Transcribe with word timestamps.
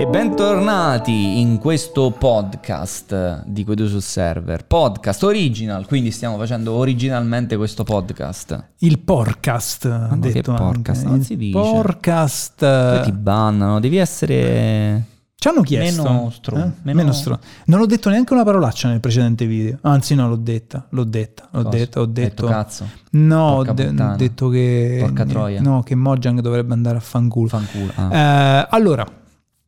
E 0.00 0.06
bentornati 0.06 1.40
in 1.40 1.58
questo 1.58 2.10
podcast 2.10 3.44
di 3.44 3.64
Quei 3.64 3.76
due 3.76 3.86
sul 3.86 4.00
server. 4.00 4.64
Podcast 4.64 5.22
original, 5.24 5.84
quindi 5.86 6.10
stiamo 6.10 6.38
facendo 6.38 6.72
originalmente 6.72 7.58
questo 7.58 7.84
podcast. 7.84 8.68
Il 8.78 9.00
podcast, 9.00 9.84
ha 9.84 10.16
detto 10.16 10.54
podcast? 10.54 11.00
anche. 11.02 11.10
Non 11.10 11.22
si 11.22 11.36
dice. 11.36 11.52
Podcast. 11.58 12.60
Poi 12.60 13.02
ti 13.02 13.12
bannano, 13.12 13.78
devi 13.78 13.98
essere... 13.98 15.04
Ci 15.34 15.48
hanno 15.48 15.60
chiesto. 15.60 16.02
Meno 16.02 16.30
stro- 16.30 16.56
eh? 16.56 16.70
meno- 16.82 16.96
Meno 17.00 17.12
stro- 17.12 17.38
Non 17.66 17.80
ho 17.80 17.86
detto 17.86 18.08
neanche 18.08 18.32
una 18.32 18.44
parolaccia 18.44 18.88
nel 18.88 19.00
precedente 19.00 19.44
video. 19.46 19.78
Anzi, 19.82 20.14
no, 20.14 20.28
l'ho 20.28 20.36
detta. 20.36 20.86
L'ho 20.90 21.04
detta. 21.04 21.46
L'ho 21.52 21.62
Cosa? 21.64 21.76
detta. 21.76 22.00
Ho 22.00 22.06
detto. 22.06 22.46
cazzo, 22.46 22.86
no, 23.12 23.48
ho, 23.56 23.64
de- 23.64 23.88
ho 23.88 24.14
detto 24.16 24.48
che. 24.48 24.96
Porca 25.00 25.26
troia. 25.26 25.60
No, 25.60 25.82
che 25.82 25.94
Mojang 25.94 26.40
dovrebbe 26.40 26.72
andare 26.72 26.96
a 26.96 27.00
fanculo. 27.00 27.48
fanculo. 27.48 27.90
Ah. 27.96 28.16
Eh, 28.16 28.66
allora, 28.70 29.06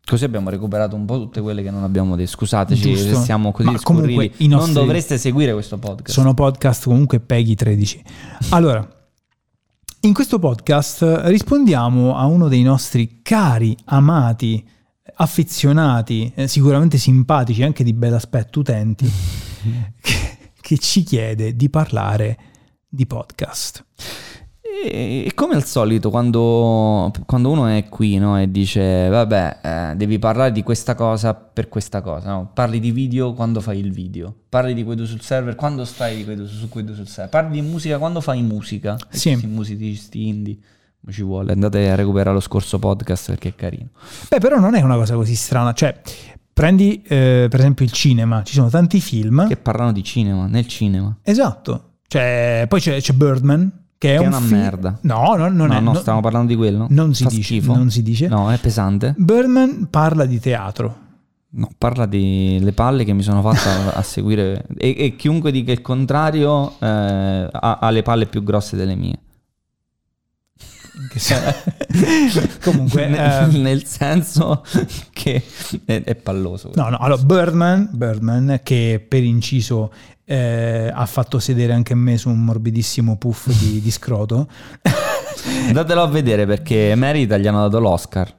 Così 0.05 0.25
abbiamo 0.25 0.51
recuperato 0.51 0.97
un 0.97 1.05
po' 1.05 1.19
tutte 1.19 1.41
quelle 1.41 1.63
che 1.63 1.71
non 1.71 1.85
abbiamo 1.85 2.17
detto. 2.17 2.31
Scusateci 2.31 2.81
Giusto. 2.95 3.15
se 3.19 3.23
siamo 3.23 3.53
così 3.53 3.71
Ma 3.71 3.81
comunque 3.81 4.27
nostri- 4.29 4.49
Non 4.49 4.73
dovreste 4.73 5.17
seguire 5.17 5.53
questo 5.53 5.79
podcast. 5.79 6.11
sono 6.11 6.35
podcast 6.35 6.85
comunque 6.85 7.21
Peggy 7.21 7.55
13. 7.55 8.03
Allora, 8.51 8.87
in 10.01 10.13
questo 10.13 10.39
podcast 10.41 11.03
rispondiamo 11.27 12.17
a 12.17 12.27
uno 12.27 12.49
dei 12.49 12.63
nostri 12.63 13.21
cari, 13.23 13.77
amati, 13.87 14.67
affezionati, 15.15 16.33
eh, 16.35 16.49
sicuramente 16.49 16.99
simpatici, 16.99 17.63
anche 17.63 17.85
di 17.85 17.93
bell'aspetto 17.93 18.59
utenti, 18.61 19.09
che, 20.03 20.39
che 20.61 20.79
ci 20.79 21.05
chiede 21.05 21.55
di 21.55 21.71
parlare 21.71 22.39
di 22.89 23.07
podcast. 23.07 23.85
E 24.83 25.25
e 25.27 25.35
come 25.35 25.55
al 25.55 25.65
solito, 25.65 26.11
quando, 26.11 27.13
quando 27.27 27.51
uno 27.51 27.67
è 27.67 27.89
qui 27.89 28.19
no, 28.19 28.41
e 28.41 28.51
dice, 28.51 29.09
vabbè, 29.09 29.59
eh, 29.63 29.97
devi 29.97 30.19
parlare 30.19 30.51
di 30.53 30.63
questa 30.63 30.95
cosa 30.95 31.35
per 31.35 31.69
questa 31.69 32.01
cosa, 32.01 32.31
no? 32.33 32.51
parli 32.53 32.81
di 32.81 32.91
video 32.91 33.33
quando 33.35 33.61
fai 33.61 33.79
il 33.79 33.93
video, 33.93 34.35
parli 34.49 34.75
di 34.75 34.83
Quedo 34.83 35.07
sul 35.07 35.21
server 35.21 35.55
quando 35.55 35.85
stai 35.85 36.17
di 36.17 36.25
Quedo, 36.25 36.47
su 36.47 36.69
Quedo 36.69 36.95
sul 36.95 37.07
server, 37.07 37.31
parli 37.31 37.61
di 37.61 37.67
musica 37.67 37.99
quando 37.99 38.21
fai 38.21 38.43
musica, 38.43 38.97
Sì. 39.09 39.37
musicisti 39.47 40.27
indie, 40.27 40.59
ci 41.11 41.23
vuole, 41.23 41.53
andate 41.53 41.89
a 41.91 41.95
recuperare 41.95 42.35
lo 42.35 42.41
scorso 42.41 42.79
podcast 42.79 43.29
perché 43.29 43.51
è 43.51 43.55
carino. 43.55 43.89
Beh, 44.29 44.39
però 44.39 44.59
non 44.59 44.75
è 44.75 44.83
una 44.83 44.97
cosa 44.97 45.15
così 45.15 45.35
strana, 45.35 45.73
cioè 45.73 46.01
prendi 46.53 47.03
eh, 47.07 47.47
per 47.49 47.61
esempio 47.61 47.85
il 47.85 47.93
cinema, 47.93 48.43
ci 48.43 48.55
sono 48.55 48.69
tanti 48.69 49.01
film. 49.01 49.47
Che 49.47 49.57
parlano 49.57 49.93
di 49.93 50.03
cinema, 50.03 50.47
nel 50.47 50.67
cinema. 50.67 51.17
Esatto. 51.23 51.91
Cioè, 52.07 52.67
poi 52.69 52.79
c'è, 52.79 53.01
c'è 53.01 53.15
Birdman, 53.15 53.82
che 54.03 54.17
è 54.17 54.19
Che 54.19 54.25
è 54.25 54.27
un 54.27 54.33
una 54.33 54.41
film- 54.41 54.59
merda. 54.61 54.99
No, 55.03 55.35
no, 55.37 55.49
non 55.49 55.55
no, 55.55 55.65
è. 55.77 55.81
no, 55.81 55.93
no- 55.93 55.95
stiamo 55.95 56.21
parlando 56.21 56.49
di 56.49 56.57
quello. 56.57 56.87
Non 56.91 57.15
si 57.15 57.23
Fa 57.23 57.29
dice. 57.29 57.43
schifo. 57.43 57.75
Non 57.77 57.89
si 57.89 58.03
dice. 58.03 58.27
No, 58.27 58.51
è 58.51 58.59
pesante. 58.59 59.15
Birdman 59.17 59.87
parla 59.91 60.25
di 60.25 60.41
teatro. 60.41 60.97
No, 61.51 61.71
parla 61.79 62.07
delle 62.07 62.73
palle 62.73 63.05
che 63.05 63.13
mi 63.13 63.23
sono 63.23 63.43
fatta 63.43 63.95
a 63.95 64.03
seguire 64.03 64.67
e, 64.77 64.97
e 64.99 65.15
chiunque 65.17 65.53
dica 65.53 65.71
il 65.71 65.83
contrario 65.83 66.73
eh, 66.81 67.49
ha, 67.53 67.79
ha 67.81 67.91
le 67.91 68.03
palle 68.03 68.27
più 68.27 68.43
grosse 68.43 68.75
delle 68.77 68.97
mie. 68.97 69.19
Comunque, 72.63 73.07
nel, 73.07 73.51
eh, 73.55 73.59
nel 73.59 73.85
senso 73.85 74.63
che 75.13 75.43
è, 75.85 76.03
è 76.03 76.15
palloso. 76.17 76.71
no, 76.75 76.89
no, 76.89 76.97
allora 76.99 77.23
Birdman, 77.23 77.91
Birdman, 77.93 78.61
che 78.63 79.05
per 79.07 79.23
inciso 79.23 79.93
eh, 80.33 80.91
ha 80.91 81.05
fatto 81.05 81.39
sedere 81.39 81.75
anche 81.75 81.95
me 81.95 82.17
su 82.17 82.31
un 82.31 82.43
morbidissimo 82.43 83.19
puff 83.19 83.49
di, 83.49 83.83
di 83.83 83.91
scroto. 83.91 84.49
Andatelo 85.69 86.01
a 86.01 86.07
vedere 86.07 86.47
perché 86.47 86.95
merita, 86.97 87.37
gli 87.37 87.47
hanno 87.47 87.69
dato 87.69 87.79
l'Oscar. 87.79 88.35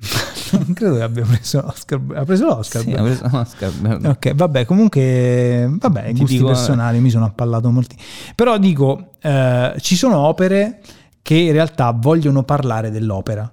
non 0.52 0.72
credo 0.74 0.96
che 0.96 1.02
abbia 1.02 1.24
preso 1.24 1.62
l'Oscar. 1.62 2.00
Ha 2.14 2.24
preso 2.24 2.44
l'Oscar? 2.44 2.82
Sì, 2.82 2.92
ha 2.92 3.02
preso 3.02 3.26
l'Oscar. 3.32 4.00
Ok, 4.04 4.34
vabbè, 4.34 4.66
comunque, 4.66 5.66
vabbè, 5.70 6.12
Ti 6.12 6.18
gusti 6.18 6.36
dico, 6.36 6.50
eh, 6.50 6.52
personali 6.52 7.00
mi 7.00 7.08
sono 7.08 7.24
appallato 7.24 7.70
molti. 7.70 7.96
Però 8.34 8.58
dico, 8.58 9.12
eh, 9.20 9.74
ci 9.78 9.96
sono 9.96 10.18
opere 10.18 10.82
che 11.22 11.36
in 11.36 11.52
realtà 11.52 11.90
vogliono 11.92 12.42
parlare 12.42 12.90
dell'opera. 12.90 13.48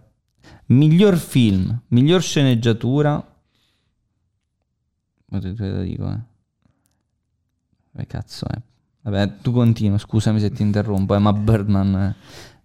Miglior 0.67 1.15
film, 1.15 1.83
miglior 1.87 2.21
sceneggiatura. 2.21 3.25
Ma 5.29 5.39
te- 5.39 5.53
te 5.53 5.69
lo 5.69 5.81
dico, 5.83 6.11
eh. 6.11 6.35
Che 7.97 8.05
cazzo 8.07 8.45
è? 8.47 8.55
Vabbè, 9.01 9.33
tu 9.41 9.51
continua, 9.51 9.97
scusami 9.97 10.39
se 10.39 10.51
ti 10.51 10.61
interrompo, 10.61 11.15
eh, 11.15 11.19
ma 11.19 11.33
Birdman... 11.33 11.95
eh. 11.95 12.15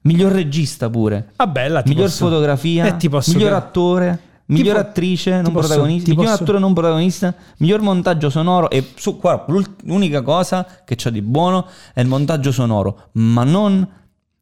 Miglior 0.03 0.33
regista 0.33 0.91
pure. 0.91 1.33
Là 1.37 1.83
ti 1.83 1.91
miglior 1.91 2.07
posso- 2.09 2.25
fotografia, 2.27 2.87
eh, 2.87 2.97
miglior 3.29 3.51
ca- 3.51 3.57
attore, 3.57 4.19
miglior 4.47 4.75
po- 4.75 4.81
attrice 4.81 5.41
non 5.41 5.53
posso- 5.53 5.69
protagonista, 5.69 6.11
miglior 6.11 6.27
posso- 6.31 6.43
attore 6.43 6.59
non 6.59 6.73
protagonista, 6.75 7.35
miglior 7.59 7.81
montaggio 7.83 8.29
sonoro 8.29 8.69
e 8.69 8.85
su, 8.97 9.19
guarda, 9.21 9.45
l'ul- 9.53 9.77
l'unica 9.85 10.23
cosa 10.23 10.67
che 10.85 10.97
c'ha 10.97 11.11
di 11.11 11.23
buono 11.23 11.67
è 11.95 12.01
il 12.01 12.09
montaggio 12.09 12.51
sonoro, 12.51 13.11
ma 13.13 13.45
non 13.45 13.87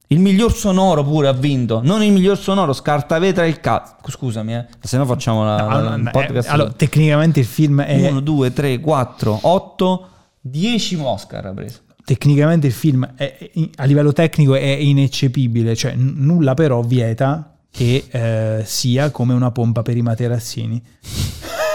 il 0.07 0.19
miglior 0.19 0.55
sonoro 0.55 1.05
pure 1.05 1.29
ha 1.29 1.33
vinto, 1.33 1.83
non 1.85 2.03
il 2.03 2.11
miglior 2.11 2.39
sonoro, 2.39 2.73
scarta 2.73 3.19
vetra 3.19 3.45
il 3.47 3.61
cazzo. 3.61 3.97
Scusami, 4.09 4.55
eh, 4.57 4.67
se 4.81 4.97
no 4.97 5.05
facciamo 5.05 5.45
la, 5.45 5.61
No, 5.69 5.81
la- 5.83 5.95
il 5.95 6.03
no, 6.05 6.11
podcast. 6.11 6.49
eh, 6.49 6.53
allora, 6.53 6.71
tecnicamente 6.73 7.39
il 7.41 7.47
film 7.47 7.83
è 7.83 8.09
1 8.09 8.21
2 8.21 8.51
3 8.55 8.81
4 8.81 9.39
8 9.43 10.07
10 10.41 10.97
Oscar 10.97 11.47
ha 11.47 11.53
preso. 11.53 11.81
tecnicamente 12.05 12.67
il 12.67 12.73
film 12.73 13.09
è- 13.17 13.51
a 13.77 13.85
livello 13.85 14.13
tecnico 14.13 14.55
è 14.55 14.65
ineccepibile, 14.65 15.77
cioè 15.77 15.95
n- 15.95 16.15
nulla 16.17 16.55
però 16.55 16.81
vieta 16.83 17.57
che 17.71 18.07
eh, 18.11 18.63
sia 18.65 19.11
come 19.11 19.33
una 19.35 19.51
pompa 19.53 19.83
per 19.83 19.97
i 19.97 20.03
materassini. 20.03 20.83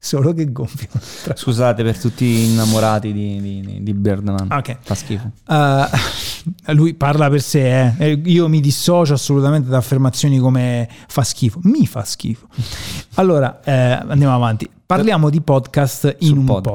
Solo 0.00 0.32
che 0.32 0.50
gonfiano. 0.52 1.00
Tra- 1.24 1.34
Scusate 1.36 1.82
per 1.82 1.98
tutti 1.98 2.24
gli 2.24 2.50
innamorati 2.50 3.12
di, 3.12 3.40
di, 3.40 3.82
di 3.82 3.94
Birdman. 3.94 4.46
Ok. 4.50 4.78
Fa 4.80 4.94
schifo. 4.94 5.32
Uh, 5.48 6.72
lui 6.72 6.94
parla 6.94 7.28
per 7.28 7.42
sé, 7.42 7.80
eh. 7.82 7.92
Eh, 7.98 8.22
io 8.24 8.48
mi 8.48 8.60
dissocio 8.60 9.12
assolutamente 9.14 9.68
da 9.68 9.76
affermazioni 9.76 10.38
come 10.38 10.88
fa 11.08 11.24
schifo, 11.24 11.58
mi 11.64 11.84
fa 11.86 12.04
schifo. 12.04 12.46
Allora, 13.14 13.60
eh, 13.64 13.72
andiamo 13.72 14.34
avanti. 14.34 14.70
Parliamo 14.88 15.28
di 15.28 15.42
podcast 15.42 16.16
in 16.20 16.28
Su 16.28 16.36
un 16.36 16.44
podcast, 16.46 16.74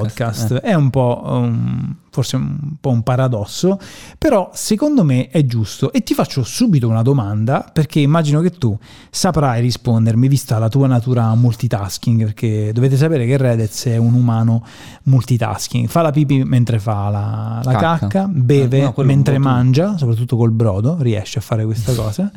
podcast. 0.49 0.53
È 0.61 0.75
un 0.75 0.91
po' 0.91 1.19
um, 1.25 1.95
forse 2.11 2.35
un 2.35 2.75
po' 2.79 2.91
un 2.91 3.01
paradosso, 3.01 3.79
però 4.19 4.51
secondo 4.53 5.03
me 5.03 5.29
è 5.29 5.43
giusto. 5.47 5.91
E 5.91 6.03
ti 6.03 6.13
faccio 6.13 6.43
subito 6.43 6.87
una 6.87 7.01
domanda, 7.01 7.67
perché 7.73 8.01
immagino 8.01 8.39
che 8.41 8.51
tu 8.51 8.77
saprai 9.09 9.61
rispondermi, 9.61 10.27
vista 10.27 10.59
la 10.59 10.69
tua 10.69 10.85
natura 10.85 11.33
multitasking, 11.33 12.25
perché 12.25 12.71
dovete 12.71 12.97
sapere 12.97 13.25
che 13.25 13.35
Redez 13.35 13.85
è 13.85 13.97
un 13.97 14.13
umano 14.13 14.63
multitasking. 15.05 15.87
Fa 15.87 16.03
la 16.03 16.11
pipì 16.11 16.43
mentre 16.43 16.77
fa 16.77 17.09
la, 17.09 17.61
la 17.63 17.71
Cacca. 17.71 17.97
cacca, 17.97 18.27
beve 18.31 18.77
Eh, 18.77 18.81
no, 18.95 19.03
mentre 19.03 19.39
mangia, 19.39 19.97
soprattutto 19.97 20.37
col 20.37 20.51
brodo, 20.51 20.97
riesce 20.99 21.39
a 21.39 21.41
fare 21.41 21.65
questa 21.65 21.95
cosa, 21.95 22.31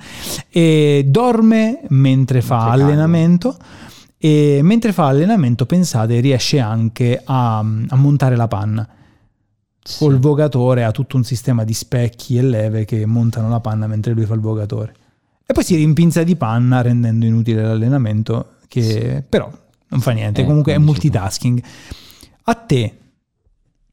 e 0.48 1.04
dorme 1.06 1.82
mentre 1.88 2.40
fa 2.40 2.54
Mentre 2.64 2.70
caga. 2.78 2.84
allenamento. 2.86 3.56
E 4.18 4.60
mentre 4.62 4.92
fa 4.92 5.06
allenamento, 5.06 5.66
pensate, 5.66 6.20
riesce 6.20 6.58
anche 6.58 7.20
a, 7.22 7.58
a 7.58 7.96
montare 7.96 8.36
la 8.36 8.48
panna. 8.48 8.88
Col 9.98 10.18
vogatore 10.18 10.82
ha 10.84 10.90
tutto 10.90 11.16
un 11.16 11.22
sistema 11.22 11.62
di 11.62 11.72
specchi 11.72 12.36
e 12.36 12.42
leve 12.42 12.84
che 12.84 13.06
montano 13.06 13.48
la 13.48 13.60
panna 13.60 13.86
mentre 13.86 14.14
lui 14.14 14.24
fa 14.24 14.34
il 14.34 14.40
vogatore. 14.40 14.94
E 15.46 15.52
poi 15.52 15.62
si 15.62 15.76
rimpinza 15.76 16.24
di 16.24 16.34
panna 16.34 16.82
rendendo 16.82 17.24
inutile 17.24 17.62
l'allenamento, 17.62 18.54
che 18.66 19.22
però 19.28 19.48
non 19.88 20.00
fa 20.00 20.10
niente, 20.10 20.40
Eh, 20.40 20.44
comunque 20.44 20.74
è 20.74 20.78
multitasking. 20.78 21.62
A 22.44 22.54
te 22.54 22.98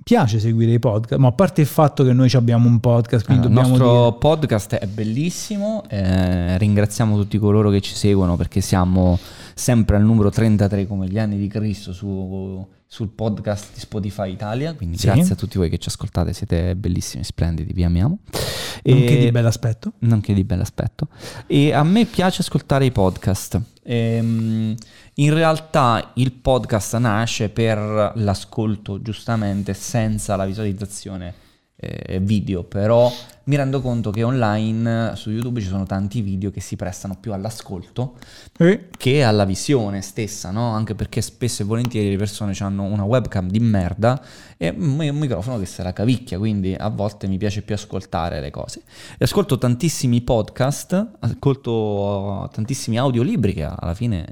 piace 0.04 0.40
seguire 0.40 0.74
i 0.74 0.80
podcast, 0.80 1.20
ma 1.20 1.30
a 1.30 1.32
parte 1.32 1.62
il 1.62 1.68
fatto 1.68 2.04
che 2.04 2.14
noi 2.14 2.30
abbiamo 2.34 2.68
un 2.68 2.80
podcast, 2.80 3.26
quindi 3.26 3.48
il 3.48 3.54
dobbiamo 3.54 3.70
nostro 3.78 4.04
dire... 4.10 4.16
podcast 4.20 4.76
è 4.76 4.86
bellissimo, 4.88 5.84
eh, 5.88 6.58
ringraziamo 6.58 7.16
tutti 7.16 7.38
coloro 7.38 7.70
che 7.70 7.80
ci 7.82 7.94
seguono 7.96 8.36
perché 8.36 8.60
siamo 8.62 9.18
sempre 9.56 9.96
al 9.96 10.04
numero 10.04 10.30
33 10.30 10.88
come 10.88 11.08
gli 11.08 11.18
anni 11.20 11.38
di 11.38 11.48
Cristo 11.48 11.94
su- 11.94 12.66
sul 12.86 13.10
podcast 13.10 13.74
di 13.74 13.80
Spotify 13.80 14.32
Italia, 14.32 14.74
quindi 14.76 14.98
Sì. 14.98 15.08
grazie 15.08 15.34
a 15.34 15.36
tutti 15.36 15.58
voi 15.58 15.70
che 15.70 15.78
ci 15.80 15.88
ascoltate, 15.90 16.32
siete 16.34 16.76
bellissimi, 16.76 17.24
splendidi, 17.24 17.74
vi 17.74 17.84
amiamo. 17.84 18.20
Nonché 18.84 19.18
E- 19.18 19.24
di 19.26 19.32
bell'aspetto. 19.32 19.94
nonché 20.00 20.34
di 20.34 20.44
bell'aspetto. 20.44 21.08
E 21.48 21.72
a 21.74 21.82
me 21.84 22.06
piace 22.06 22.42
ascoltare 22.42 22.86
i 22.86 22.92
podcast. 22.92 23.60
Ehm, 23.86 24.76
in 25.16 25.34
realtà 25.34 26.12
il 26.16 26.32
podcast 26.32 26.98
nasce 26.98 27.50
per 27.50 28.14
l'ascolto, 28.16 29.02
giustamente, 29.02 29.74
senza 29.74 30.36
la 30.36 30.46
visualizzazione 30.46 31.43
eh, 31.84 32.20
video, 32.20 32.64
però 32.64 33.12
mi 33.46 33.58
rendo 33.58 33.82
conto 33.82 34.10
che 34.10 34.24
online 34.24 35.16
su 35.16 35.30
YouTube 35.30 35.60
ci 35.60 35.68
sono 35.68 35.86
tanti 35.86 36.22
video 36.22 36.50
che 36.50 36.62
si 36.62 36.78
prestano 36.78 37.18
più 37.20 37.34
all'ascolto 37.34 38.14
Eh, 38.58 38.88
che 38.96 39.24
alla 39.24 39.44
visione 39.44 40.02
stessa, 40.02 40.50
no? 40.52 40.70
Anche 40.70 40.96
perché 40.96 41.22
spesso 41.22 41.62
e 41.62 41.66
volentieri 41.66 42.10
le 42.10 42.16
persone 42.16 42.56
hanno 42.60 42.84
una 42.84 43.04
webcam 43.04 43.50
di 43.50 43.60
merda 43.60 44.22
e 44.56 44.70
un 44.70 45.18
microfono 45.18 45.60
che 45.60 45.66
se 45.66 45.84
la 45.84 45.92
cavicchia, 45.92 46.38
quindi 46.38 46.74
a 46.74 46.88
volte 46.88 47.28
mi 47.28 47.38
piace 47.38 47.64
più 47.64 47.76
ascoltare 47.76 48.40
le 48.40 48.50
cose. 48.50 48.84
E 49.18 49.26
ascolto 49.26 49.58
tantissimi 49.58 50.22
podcast, 50.22 51.08
ascolto 51.20 52.50
tantissimi 52.54 52.98
audiolibri 52.98 53.54
che 53.54 53.64
alla 53.64 53.94
fine 53.94 54.26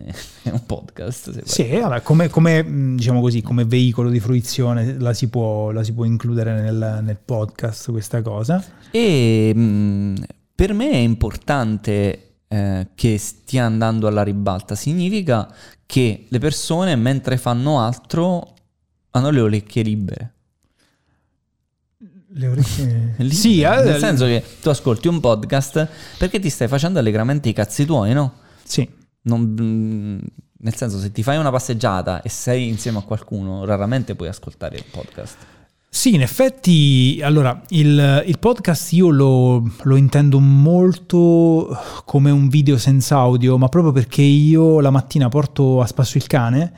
è 0.44 0.50
un 0.52 0.66
podcast. 0.66 1.44
Sì, 1.44 1.68
vabbè, 1.68 2.02
come, 2.02 2.30
come, 2.30 2.64
mh, 2.64 2.96
diciamo 2.96 3.20
così, 3.20 3.42
come 3.42 3.66
veicolo 3.66 4.10
di 4.10 4.22
fruizione 4.22 4.98
la 5.00 5.14
si 5.14 5.28
può, 5.28 5.72
la 5.72 5.84
si 5.84 5.92
può 5.92 6.06
includere 6.06 6.62
nel, 6.62 7.02
nel 7.04 7.18
podcast 7.18 7.41
questa 7.46 8.22
cosa. 8.22 8.64
E 8.92 9.54
mh, 9.54 10.24
per 10.54 10.74
me 10.74 10.92
è 10.92 10.98
importante 10.98 12.36
eh, 12.48 12.88
che 12.96 13.18
stia 13.18 13.66
andando 13.66 14.08
alla 14.08 14.24
ribalta, 14.24 14.76
significa 14.76 15.52
che 15.86 16.26
le 16.28 16.40
persone 16.40 16.96
mentre 16.96 17.38
fanno 17.38 17.80
altro 17.80 18.56
hanno 19.12 19.30
le 19.30 19.42
orecchie 19.42 19.84
libere. 19.84 20.34
Le 22.34 22.48
orecchie... 22.48 23.16
Libere, 23.18 23.34
sì, 23.34 23.62
eh, 23.62 23.84
nel 23.84 24.00
senso 24.00 24.26
che 24.26 24.44
tu 24.62 24.70
ascolti 24.70 25.08
un 25.08 25.20
podcast 25.20 25.88
perché 26.18 26.40
ti 26.40 26.50
stai 26.50 26.68
facendo 26.68 27.00
allegramente 27.00 27.50
i 27.50 27.54
cazzi 27.54 27.86
tuoi, 27.86 28.14
no? 28.14 28.34
sì. 28.64 28.88
Non- 29.24 29.42
mh, 29.42 30.20
nel 30.64 30.76
senso, 30.76 31.00
se 31.00 31.12
ti 31.12 31.24
fai 31.24 31.38
una 31.38 31.52
passeggiata 31.52 32.22
e 32.22 32.30
sei 32.30 32.68
insieme 32.68 33.00
a 33.00 33.02
qualcuno, 33.02 33.66
raramente 33.66 34.16
puoi 34.16 34.30
ascoltare 34.30 34.78
il 34.78 34.86
podcast. 34.90 35.38
Sì, 35.94 36.16
in 36.16 36.22
effetti, 36.22 37.20
allora, 37.22 37.62
il, 37.72 38.24
il 38.26 38.40
podcast 38.40 38.94
io 38.94 39.10
lo, 39.10 39.70
lo 39.84 39.96
intendo 39.98 40.40
molto 40.40 41.78
come 42.06 42.32
un 42.32 42.48
video 42.48 42.78
senza 42.78 43.18
audio, 43.18 43.58
ma 43.58 43.68
proprio 43.68 43.92
perché 43.92 44.22
io 44.22 44.80
la 44.80 44.90
mattina 44.90 45.28
porto 45.28 45.82
a 45.82 45.86
spasso 45.86 46.18
il 46.18 46.28
cane 46.28 46.72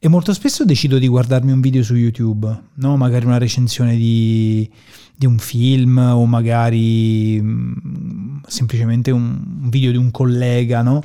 e 0.00 0.08
molto 0.08 0.32
spesso 0.34 0.64
decido 0.64 0.98
di 0.98 1.06
guardarmi 1.06 1.52
un 1.52 1.60
video 1.60 1.84
su 1.84 1.94
YouTube, 1.94 2.62
no? 2.74 2.96
magari 2.96 3.24
una 3.24 3.38
recensione 3.38 3.94
di, 3.94 4.68
di 5.14 5.26
un 5.26 5.38
film 5.38 5.98
o 5.98 6.26
magari 6.26 7.40
mm, 7.40 8.38
semplicemente 8.48 9.12
un 9.12 9.68
video 9.70 9.92
di 9.92 9.96
un 9.96 10.10
collega, 10.10 10.82
no? 10.82 11.04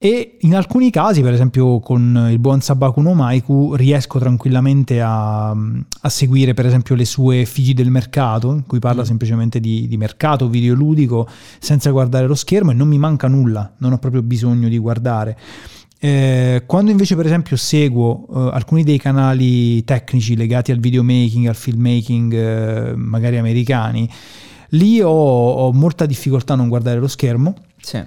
E 0.00 0.36
in 0.42 0.54
alcuni 0.54 0.90
casi, 0.90 1.22
per 1.22 1.32
esempio 1.32 1.80
con 1.80 2.28
il 2.30 2.38
buon 2.38 2.60
Sabaku 2.60 3.00
no 3.00 3.14
Maiku, 3.14 3.74
riesco 3.74 4.20
tranquillamente 4.20 5.00
a, 5.00 5.50
a 5.50 6.08
seguire 6.08 6.54
per 6.54 6.66
esempio 6.66 6.94
le 6.94 7.04
sue 7.04 7.44
figli 7.44 7.74
del 7.74 7.90
mercato, 7.90 8.52
in 8.52 8.64
cui 8.64 8.78
parla 8.78 9.02
Mm. 9.02 9.06
semplicemente 9.06 9.58
di, 9.58 9.88
di 9.88 9.96
mercato 9.96 10.48
videoludico, 10.48 11.28
senza 11.58 11.90
guardare 11.90 12.28
lo 12.28 12.36
schermo 12.36 12.70
e 12.70 12.74
non 12.74 12.86
mi 12.86 12.96
manca 12.98 13.26
nulla, 13.26 13.74
non 13.78 13.90
ho 13.90 13.98
proprio 13.98 14.22
bisogno 14.22 14.68
di 14.68 14.78
guardare. 14.78 15.36
Eh, 15.98 16.62
quando 16.64 16.92
invece 16.92 17.16
per 17.16 17.26
esempio 17.26 17.56
seguo 17.56 18.28
eh, 18.32 18.50
alcuni 18.54 18.84
dei 18.84 18.98
canali 18.98 19.82
tecnici 19.82 20.36
legati 20.36 20.70
al 20.70 20.78
videomaking, 20.78 21.48
al 21.48 21.56
filmmaking, 21.56 22.32
eh, 22.34 22.94
magari 22.94 23.36
americani, 23.36 24.08
lì 24.70 25.00
ho, 25.00 25.10
ho 25.10 25.72
molta 25.72 26.06
difficoltà 26.06 26.52
a 26.52 26.56
non 26.56 26.68
guardare 26.68 27.00
lo 27.00 27.08
schermo 27.08 27.54
Sì. 27.80 28.00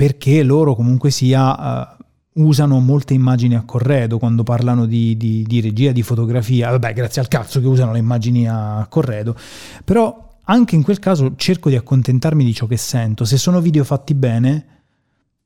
Perché 0.00 0.42
loro 0.42 0.74
comunque 0.74 1.10
sia 1.10 1.98
eh, 1.98 2.04
usano 2.36 2.80
molte 2.80 3.12
immagini 3.12 3.54
a 3.54 3.64
corredo 3.66 4.16
quando 4.16 4.42
parlano 4.44 4.86
di, 4.86 5.14
di- 5.18 5.42
di 5.42 5.60
regia, 5.60 5.92
di 5.92 6.02
fotografia, 6.02 6.70
vabbè 6.70 6.94
grazie 6.94 7.20
al 7.20 7.28
cazzo 7.28 7.60
che 7.60 7.66
usano 7.66 7.92
le 7.92 7.98
immagini 7.98 8.48
a 8.48 8.86
corredo, 8.88 9.36
però 9.84 10.38
anche 10.44 10.74
in 10.74 10.82
quel 10.82 10.98
caso 10.98 11.34
cerco 11.36 11.68
di 11.68 11.76
accontentarmi 11.76 12.42
di 12.42 12.54
ciò 12.54 12.64
che 12.64 12.78
sento, 12.78 13.26
se 13.26 13.36
sono 13.36 13.60
video 13.60 13.84
fatti 13.84 14.14
bene 14.14 14.66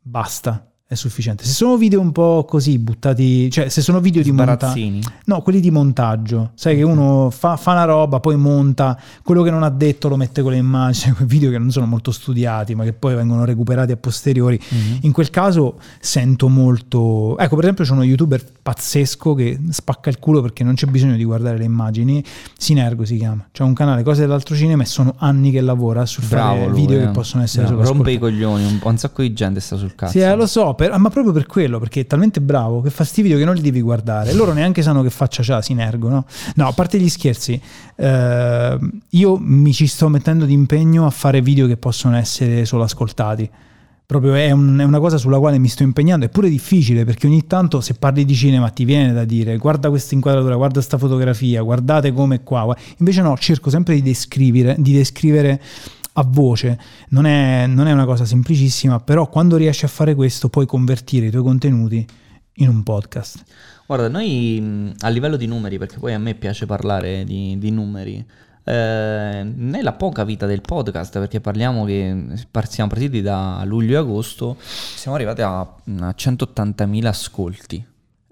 basta, 0.01 0.71
è 0.95 0.97
sufficiente, 0.97 1.45
se 1.45 1.53
sono 1.53 1.77
video 1.77 2.01
un 2.01 2.13
po' 2.13 2.45
così 2.49 2.79
buttati, 2.79 3.51
cioè 3.51 3.69
se 3.69 3.83
sono 3.83 4.01
video 4.01 4.23
di 4.23 4.33
montaggio... 4.33 5.13
No, 5.27 5.43
quelli 5.43 5.61
di 5.61 5.71
montaggio. 5.71 6.51
Sai 6.55 6.77
che 6.77 6.83
uno 6.83 7.31
fa, 7.31 7.57
fa 7.57 7.73
una 7.73 7.85
roba, 7.85 8.21
poi 8.21 8.37
monta, 8.37 8.99
quello 9.23 9.43
che 9.43 9.51
non 9.51 9.63
ha 9.63 9.71
detto 9.71 10.09
lo 10.09 10.17
mette 10.17 10.43
con 10.43 10.53
le 10.53 10.59
immagini, 10.59 11.13
quei 11.17 11.27
video 11.27 11.51
che 11.51 11.59
non 11.59 11.71
sono 11.71 11.87
molto 11.87 12.13
studiati, 12.13 12.75
ma 12.75 12.85
che 12.85 12.93
poi 12.93 13.15
vengono 13.15 13.45
recuperati 13.45 13.93
a 13.93 13.97
posteriori. 13.97 14.61
Mhm. 14.69 14.99
In 15.03 15.13
quel 15.13 15.31
caso 15.31 15.79
sento 16.01 16.49
molto... 16.49 17.37
Ecco, 17.39 17.55
per 17.57 17.65
esempio 17.65 17.85
c'è 17.85 17.93
uno 17.93 18.05
youtuber 18.05 18.43
pazzesco 18.63 19.35
che 19.35 19.59
spacca 19.71 20.09
il 20.11 20.19
culo 20.19 20.41
perché 20.41 20.65
non 20.65 20.75
c'è 20.75 20.87
bisogno 20.87 21.17
di 21.17 21.25
guardare 21.25 21.59
le 21.59 21.65
immagini. 21.65 22.25
Sinergo 22.57 23.05
si 23.05 23.17
chiama. 23.17 23.47
C'è 23.53 23.63
un 23.63 23.75
canale 23.75 24.03
Cose 24.03 24.21
dell'altro 24.23 24.55
cinema 24.55 24.83
e 24.83 24.87
sono 24.87 25.15
anni 25.19 25.51
che 25.51 25.61
lavora 25.61 26.07
su 26.07 26.21
fare 26.21 26.67
lui, 26.67 26.81
video 26.81 27.01
eh. 27.01 27.07
che 27.07 27.11
possono 27.11 27.43
essere 27.43 27.67
Bravo, 27.67 27.83
solo 27.83 27.95
Rompe 27.97 28.13
i 28.13 28.19
coglioni, 28.19 28.65
un, 28.65 28.79
un 28.83 28.99
sacco 28.99 29.23
di 29.23 29.33
gente 29.33 29.61
sta 29.61 29.77
sul 29.77 29.95
cazzo. 29.95 30.13
Sì, 30.13 30.21
eh, 30.21 30.35
lo 30.35 30.47
so, 30.47 30.75
per- 30.89 30.99
ma 30.99 31.09
proprio 31.11 31.33
per 31.33 31.47
quello, 31.47 31.79
perché 31.79 32.01
è 32.01 32.07
talmente 32.07 32.41
bravo 32.41 32.81
che 32.83 32.91
fa 32.91 33.05
sti 33.05 33.23
video 33.23 33.39
che 33.39 33.45
non 33.45 33.55
li 33.55 33.63
devi 33.63 33.81
guardare. 33.81 34.33
Loro 34.35 34.53
neanche 34.53 34.83
sanno 34.83 35.03
che 35.03 35.11
faccia 35.11 35.43
c'ha 35.43 35.63
Sinergo, 35.63 36.09
no? 36.09 36.27
No, 36.57 36.67
a 36.69 36.73
parte 36.73 36.99
gli 36.99 37.09
scherzi, 37.09 37.61
eh, 37.97 38.79
io 39.11 39.39
mi 39.41 39.73
ci 39.73 39.87
sto 39.87 40.09
mettendo 40.09 40.45
d'impegno 40.45 41.07
a 41.07 41.11
fare 41.11 41.41
video 41.41 41.67
che 41.67 41.77
possono 41.77 42.17
essere 42.17 42.65
solo 42.65 42.83
ascoltati. 42.83 43.49
Proprio 44.07 44.35
è, 44.35 44.51
un- 44.51 44.77
è 44.79 44.85
una 44.85 44.99
cosa 44.99 45.17
sulla 45.17 45.39
quale 45.39 45.59
mi 45.59 45.69
sto 45.69 45.83
impegnando, 45.83 46.27
è 46.27 46.29
pure 46.29 46.51
difficile 46.51 47.07
perché 47.07 47.27
ogni 47.27 47.47
tanto 47.47 47.81
se 47.81 47.95
parli 47.95 48.27
di 48.27 48.35
cinema 48.35 48.69
ti 48.69 48.85
viene 48.85 49.15
da 49.15 49.25
dire 49.25 49.57
guarda 49.57 49.89
questa 49.89 50.15
inquadratura, 50.15 50.57
guarda 50.57 50.75
questa 50.75 50.99
fotografia, 50.99 51.63
guardate 51.63 52.13
come 52.13 52.43
qua. 52.43 52.65
gua-". 52.65 52.77
Invece 52.99 53.23
no, 53.23 53.35
cerco 53.39 53.71
sempre 53.71 53.95
di 53.95 54.03
descrivere, 54.03 54.77
di 54.79 54.93
descrivere 54.93 55.59
a 56.15 56.25
voce. 56.27 56.79
Non 57.11 57.27
è, 57.27 57.67
non 57.67 57.87
è 57.87 57.93
una 57.93 58.05
cosa 58.05 58.25
semplicissima, 58.25 59.01
però 59.01 59.29
quando 59.29 59.57
riesci 59.57 59.85
a 59.85 59.89
fare 59.89 60.15
questo 60.15 60.49
puoi 60.49 60.67
convertire 60.67 61.27
i 61.27 61.31
tuoi 61.31 61.43
contenuti 61.43 62.07
in 62.55 62.69
un 62.69 62.83
podcast. 62.83 63.43
Guarda, 63.87 64.09
noi 64.09 64.61
mh, 64.61 64.95
a 65.01 65.09
livello 65.09 65.37
di 65.37 65.47
numeri, 65.47 65.79
perché 65.79 65.99
poi 65.99 66.15
a 66.15 66.19
me 66.19 66.35
piace 66.35 66.67
parlare 66.67 67.25
di, 67.25 67.59
di 67.59 67.71
numeri, 67.71 68.25
eh, 68.65 69.43
nella 69.55 69.93
poca 69.93 70.25
vita 70.25 70.47
del 70.47 70.61
podcast, 70.61 71.19
perché 71.19 71.41
parliamo 71.41 71.85
che 71.85 72.27
siamo 72.69 72.91
partiti 72.91 73.21
da 73.21 73.63
luglio 73.65 73.95
e 73.95 73.97
agosto, 73.99 74.57
siamo 74.59 75.17
arrivati 75.17 75.43
a, 75.43 75.61
a 75.61 75.75
180.000 75.87 77.07
ascolti. 77.07 77.87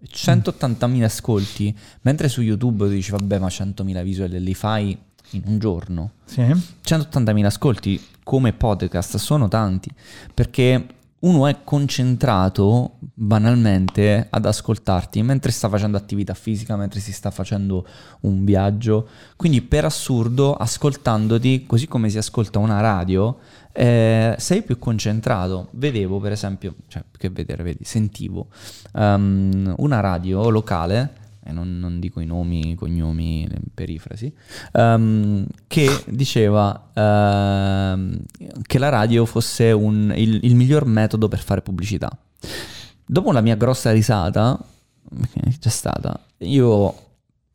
180.000 0.04 1.02
ascolti, 1.04 1.76
mentre 2.00 2.28
su 2.28 2.42
YouTube 2.42 2.86
tu 2.86 2.90
dici 2.90 3.12
vabbè 3.12 3.38
ma 3.38 3.46
100.000 3.46 4.02
visual 4.02 4.30
li 4.30 4.54
fai 4.54 4.98
in 5.36 5.42
un 5.46 5.58
giorno. 5.58 6.12
Sì? 6.24 6.42
180.000 6.42 7.44
ascolti 7.44 8.04
come 8.22 8.52
podcast 8.52 9.16
sono 9.16 9.48
tanti 9.48 9.90
perché 10.32 10.86
uno 11.22 11.46
è 11.46 11.58
concentrato 11.62 12.96
banalmente 12.98 14.26
ad 14.28 14.44
ascoltarti 14.44 15.22
mentre 15.22 15.52
sta 15.52 15.68
facendo 15.68 15.96
attività 15.96 16.34
fisica, 16.34 16.76
mentre 16.76 16.98
si 16.98 17.12
sta 17.12 17.30
facendo 17.30 17.86
un 18.22 18.44
viaggio. 18.44 19.08
Quindi 19.36 19.62
per 19.62 19.84
assurdo, 19.84 20.54
ascoltandoti, 20.54 21.64
così 21.64 21.86
come 21.86 22.08
si 22.08 22.18
ascolta 22.18 22.58
una 22.58 22.80
radio, 22.80 23.38
eh, 23.72 24.34
sei 24.36 24.62
più 24.62 24.78
concentrato. 24.78 25.68
Vedevo 25.72 26.18
per 26.18 26.32
esempio, 26.32 26.74
cioè 26.88 27.04
che 27.16 27.30
vedere, 27.30 27.62
vedi, 27.62 27.84
sentivo 27.84 28.48
ehm, 28.92 29.74
una 29.78 30.00
radio 30.00 30.48
locale 30.50 31.20
e 31.44 31.52
non, 31.52 31.78
non 31.78 31.98
dico 31.98 32.20
i 32.20 32.26
nomi, 32.26 32.70
i 32.70 32.74
cognomi, 32.74 33.46
le 33.48 33.58
perifrasi, 33.74 34.32
ehm, 34.72 35.46
che 35.66 36.04
diceva 36.08 36.90
ehm, 36.94 38.20
che 38.62 38.78
la 38.78 38.88
radio 38.88 39.24
fosse 39.24 39.72
un- 39.72 40.12
il, 40.16 40.40
il 40.42 40.54
miglior 40.54 40.86
metodo 40.86 41.28
per 41.28 41.40
fare 41.40 41.62
pubblicità. 41.62 42.10
Dopo 43.04 43.32
la 43.32 43.40
mia 43.40 43.56
grossa 43.56 43.90
risata, 43.92 44.58
che 45.32 45.56
c'è 45.58 45.68
stata, 45.68 46.18
io 46.38 46.66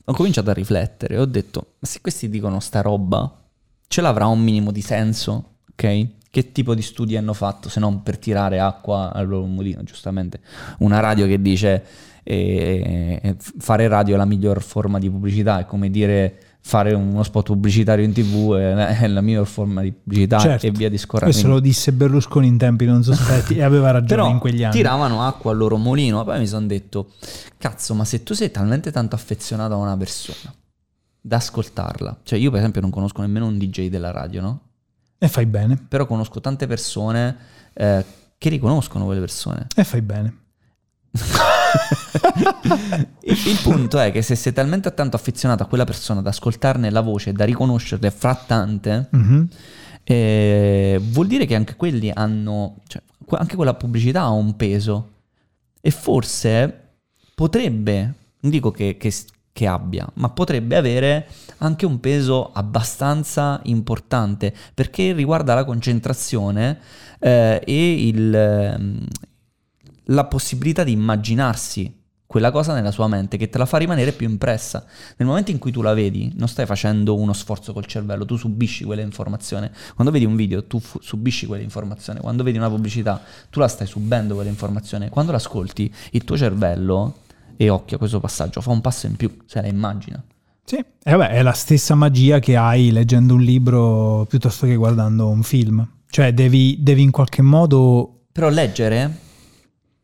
ho 0.09 0.13
cominciato 0.13 0.49
a 0.49 0.53
riflettere 0.53 1.17
ho 1.17 1.25
detto, 1.25 1.73
ma 1.79 1.87
se 1.87 1.99
questi 2.01 2.29
dicono 2.29 2.59
sta 2.59 2.81
roba, 2.81 3.43
ce 3.87 4.01
l'avrà 4.01 4.27
un 4.27 4.41
minimo 4.41 4.71
di 4.71 4.81
senso, 4.81 5.55
ok? 5.71 6.07
Che 6.29 6.51
tipo 6.51 6.75
di 6.75 6.81
studi 6.81 7.17
hanno 7.17 7.33
fatto 7.33 7.69
se 7.69 7.79
non 7.79 8.03
per 8.03 8.17
tirare 8.17 8.59
acqua 8.59 9.11
al 9.11 9.27
loro 9.27 9.45
mulino, 9.45 9.81
giustamente? 9.83 10.39
Una 10.79 10.99
radio 10.99 11.25
che 11.25 11.41
dice 11.41 11.83
eh, 12.29 13.19
eh, 13.23 13.35
fare 13.59 13.87
radio 13.87 14.15
è 14.15 14.17
la 14.17 14.25
miglior 14.25 14.61
forma 14.61 14.99
di 14.99 15.09
pubblicità, 15.09 15.59
è 15.59 15.65
come 15.65 15.89
dire 15.89 16.39
fare 16.59 16.93
uno 16.93 17.23
spot 17.23 17.45
pubblicitario 17.45 18.03
in 18.03 18.11
tv 18.11 18.55
è, 18.55 18.73
è 19.01 19.07
la 19.07 19.21
miglior 19.21 19.47
forma 19.47 19.81
di 19.81 19.93
pubblicità 19.93 20.37
Certo. 20.39 20.65
e 20.65 20.71
via 20.71 20.89
discorrendo. 20.89 21.31
Questo 21.31 21.49
lo 21.49 21.61
disse 21.61 21.93
Berlusconi 21.93 22.47
in 22.47 22.57
tempi 22.57 22.83
non 22.85 23.03
sospetti 23.03 23.55
e 23.55 23.63
aveva 23.63 23.91
ragione 23.91 24.21
Però 24.21 24.29
in 24.29 24.39
quegli 24.39 24.63
anni. 24.63 24.73
tiravano 24.75 25.23
acqua 25.25 25.51
al 25.51 25.57
loro 25.57 25.77
mulino. 25.77 26.25
Poi 26.25 26.39
mi 26.39 26.47
sono 26.47 26.65
detto, 26.67 27.11
cazzo, 27.57 27.93
ma 27.93 28.03
se 28.03 28.23
tu 28.23 28.33
sei 28.33 28.51
talmente 28.51 28.91
tanto 28.91 29.15
affezionato 29.15 29.75
a 29.75 29.77
una 29.77 29.95
persona 29.95 30.53
da 31.21 31.37
ascoltarla, 31.37 32.19
cioè 32.23 32.37
io 32.37 32.49
per 32.49 32.59
esempio 32.59 32.81
non 32.81 32.89
conosco 32.89 33.21
nemmeno 33.21 33.45
un 33.45 33.57
DJ 33.57 33.87
della 33.89 34.11
radio, 34.11 34.41
no? 34.41 34.61
E 35.17 35.27
fai 35.29 35.45
bene, 35.45 35.77
Però 35.87 36.05
conosco 36.05 36.41
tante 36.41 36.67
persone 36.67 37.35
eh, 37.73 38.03
che 38.37 38.49
riconoscono 38.49 39.05
quelle 39.05 39.19
persone. 39.21 39.67
e 39.73 39.83
fai 39.85 40.01
bene. 40.01 40.37
Il, 43.21 43.59
punto 43.63 43.99
è 43.99 44.11
che 44.11 44.21
se 44.21 44.35
sei 44.35 44.53
talmente 44.53 44.93
tanto 44.93 45.15
affezionato 45.15 45.63
a 45.63 45.65
quella 45.67 45.83
persona 45.83 46.21
da 46.21 46.29
ascoltarne 46.29 46.89
la 46.89 47.01
voce 47.01 47.29
e 47.31 47.33
da 47.33 47.45
riconoscerle 47.45 48.11
fra 48.11 48.35
tante, 48.35 49.07
Mhm. 49.11 49.47
eh, 50.03 50.99
vuol 51.01 51.27
dire 51.27 51.45
che 51.45 51.55
anche 51.55 51.75
quelli 51.75 52.11
hanno, 52.13 52.77
cioè, 52.87 53.01
anche 53.31 53.55
quella 53.55 53.73
pubblicità 53.73 54.21
ha 54.21 54.29
un 54.29 54.55
peso 54.55 55.11
e 55.81 55.91
forse 55.91 56.81
potrebbe, 57.35 58.13
non 58.39 58.51
dico 58.51 58.71
che, 58.71 58.97
che, 58.97 59.13
che 59.51 59.67
abbia, 59.67 60.07
ma 60.15 60.29
potrebbe 60.29 60.75
avere 60.75 61.27
anche 61.59 61.85
un 61.85 61.99
peso 61.99 62.51
abbastanza 62.53 63.59
importante 63.63 64.53
perché 64.73 65.11
riguarda 65.13 65.53
la 65.55 65.65
concentrazione 65.65 66.79
eh, 67.19 67.61
e 67.65 68.07
il, 68.07 68.33
ehm, 68.33 69.05
la 70.07 70.25
possibilità 70.25 70.83
di 70.83 70.91
immaginarsi 70.91 71.95
quella 72.27 72.51
cosa 72.51 72.73
nella 72.73 72.91
sua 72.91 73.07
mente 73.07 73.37
che 73.37 73.49
te 73.49 73.57
la 73.57 73.65
fa 73.65 73.77
rimanere 73.77 74.11
più 74.11 74.29
impressa. 74.29 74.85
Nel 75.15 75.27
momento 75.27 75.49
in 75.49 75.59
cui 75.59 75.71
tu 75.71 75.81
la 75.81 75.93
vedi, 75.93 76.33
non 76.35 76.49
stai 76.49 76.65
facendo 76.65 77.15
uno 77.15 77.31
sforzo 77.31 77.71
col 77.71 77.85
cervello, 77.85 78.25
tu 78.25 78.35
subisci 78.35 78.83
quella 78.83 79.01
informazione. 79.01 79.71
Quando 79.95 80.11
vedi 80.11 80.25
un 80.25 80.35
video, 80.35 80.65
tu 80.65 80.79
fu- 80.79 80.99
subisci 81.01 81.45
quella 81.45 81.63
informazione. 81.63 82.19
Quando 82.19 82.43
vedi 82.43 82.57
una 82.57 82.69
pubblicità, 82.69 83.21
tu 83.49 83.59
la 83.59 83.69
stai 83.69 83.87
subendo 83.87 84.35
quella 84.35 84.49
informazione. 84.49 85.09
Quando 85.09 85.31
l'ascolti, 85.31 85.91
il 86.11 86.25
tuo 86.25 86.35
cervello, 86.35 87.19
e 87.55 87.69
occhio 87.69 87.95
a 87.95 87.99
questo 87.99 88.19
passaggio, 88.19 88.59
fa 88.59 88.71
un 88.71 88.81
passo 88.81 89.07
in 89.07 89.15
più, 89.15 89.35
se 89.45 89.61
la 89.61 89.67
immagina. 89.67 90.21
Sì, 90.65 90.75
e 90.75 91.11
vabbè, 91.15 91.29
è 91.29 91.41
la 91.41 91.53
stessa 91.53 91.95
magia 91.95 92.39
che 92.39 92.57
hai 92.57 92.91
leggendo 92.91 93.35
un 93.35 93.41
libro 93.41 94.25
piuttosto 94.27 94.65
che 94.65 94.75
guardando 94.75 95.29
un 95.29 95.43
film. 95.43 95.87
Cioè, 96.09 96.33
devi, 96.33 96.75
devi 96.81 97.03
in 97.03 97.11
qualche 97.11 97.41
modo. 97.41 98.25
Però 98.33 98.49
leggere, 98.49 99.26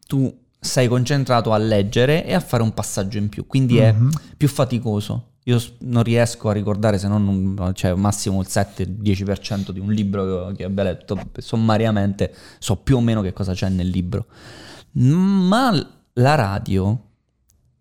tu 0.05 0.35
sei 0.59 0.87
concentrato 0.87 1.51
a 1.51 1.57
leggere 1.57 2.25
e 2.25 2.33
a 2.33 2.39
fare 2.39 2.63
un 2.63 2.73
passaggio 2.73 3.17
in 3.17 3.29
più, 3.29 3.45
quindi 3.47 3.77
è 3.77 3.91
Mhm. 3.91 4.11
più 4.37 4.47
faticoso. 4.47 5.27
Io 5.45 5.61
non 5.79 6.03
riesco 6.03 6.47
a 6.47 6.53
ricordare 6.53 6.97
se 6.97 7.09
non 7.09 7.71
cioè, 7.75 7.93
massimo 7.95 8.39
il 8.39 8.47
7-10% 8.47 9.73
di 9.73 9.79
un 9.81 9.91
libro 9.91 10.53
che, 10.55 10.63
abbia 10.63 10.83
letto, 10.83 11.19
sommariamente 11.39 12.33
so 12.59 12.77
più 12.77 12.95
o 12.95 13.01
meno 13.01 13.21
che 13.21 13.33
cosa 13.33 13.53
c'è 13.53 13.67
nel 13.67 13.89
libro. 13.89 14.27
Ma 14.93 15.71
la 16.13 16.35
radio 16.35 16.97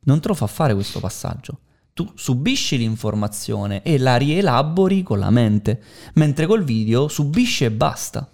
non 0.00 0.21
te 0.21 0.26
lo 0.29 0.35
fa 0.35 0.49
fare 0.49 0.75
questo 0.75 0.99
passaggio. 0.99 1.59
Tu 1.95 2.11
subisci 2.17 2.79
l'informazione 2.79 3.83
e 3.83 3.97
la 3.99 4.17
rielabori 4.17 5.05
con 5.05 5.21
la 5.21 5.31
mente, 5.31 5.81
mentre 6.14 6.47
col 6.47 6.64
video 6.64 7.07
subisci 7.07 7.64
e 7.64 7.71
basta. 7.71 8.29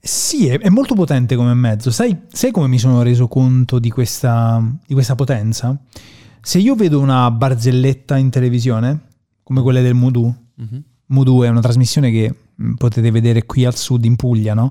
Sì, 0.00 0.46
è, 0.48 0.58
è 0.58 0.68
molto 0.70 0.94
potente 0.94 1.36
come 1.36 1.52
mezzo. 1.54 1.90
Sai, 1.90 2.16
sai 2.32 2.50
come 2.50 2.68
mi 2.68 2.78
sono 2.78 3.02
reso 3.02 3.28
conto 3.28 3.78
di 3.78 3.90
questa, 3.90 4.62
di 4.86 4.94
questa 4.94 5.14
potenza? 5.14 5.78
Se 6.40 6.58
io 6.58 6.74
vedo 6.74 7.00
una 7.00 7.30
barzelletta 7.30 8.16
in 8.16 8.30
televisione, 8.30 9.00
come 9.42 9.62
quelle 9.62 9.82
del 9.82 9.94
Mudu, 9.94 10.34
Mhm. 10.56 10.82
Mudu 11.06 11.42
è 11.42 11.48
una 11.48 11.60
trasmissione 11.60 12.10
che 12.10 12.32
potete 12.76 13.10
vedere 13.10 13.44
qui 13.46 13.64
al 13.64 13.74
sud 13.74 14.04
in 14.04 14.14
Puglia, 14.16 14.54
no? 14.54 14.70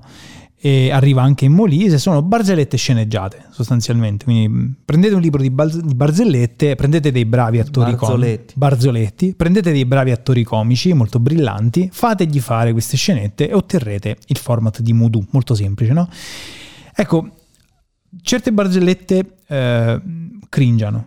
E 0.62 0.90
arriva 0.90 1.22
anche 1.22 1.46
in 1.46 1.52
Molise, 1.52 1.96
sono 1.96 2.20
barzellette 2.20 2.76
sceneggiate 2.76 3.46
sostanzialmente. 3.50 4.24
Quindi 4.24 4.46
mh, 4.48 4.74
prendete 4.84 5.14
un 5.14 5.22
libro 5.22 5.40
di, 5.40 5.48
balz- 5.50 5.80
di 5.80 5.94
barzellette, 5.94 6.74
prendete 6.74 7.10
dei 7.10 7.24
bravi 7.24 7.58
attori 7.60 7.94
comici, 7.96 8.52
Barzoletti. 8.56 9.34
prendete 9.34 9.72
dei 9.72 9.86
bravi 9.86 10.10
attori 10.10 10.42
comici 10.42 10.92
molto 10.92 11.18
brillanti, 11.18 11.88
fategli 11.90 12.40
fare 12.40 12.72
queste 12.72 12.98
scenette 12.98 13.48
e 13.48 13.54
otterrete 13.54 14.18
il 14.26 14.36
format 14.36 14.80
di 14.82 14.92
Mudu, 14.92 15.24
molto 15.30 15.54
semplice, 15.54 15.94
no? 15.94 16.06
Ecco, 16.94 17.30
certe 18.20 18.52
barzellette 18.52 19.36
eh, 19.46 20.02
cringiano 20.50 21.06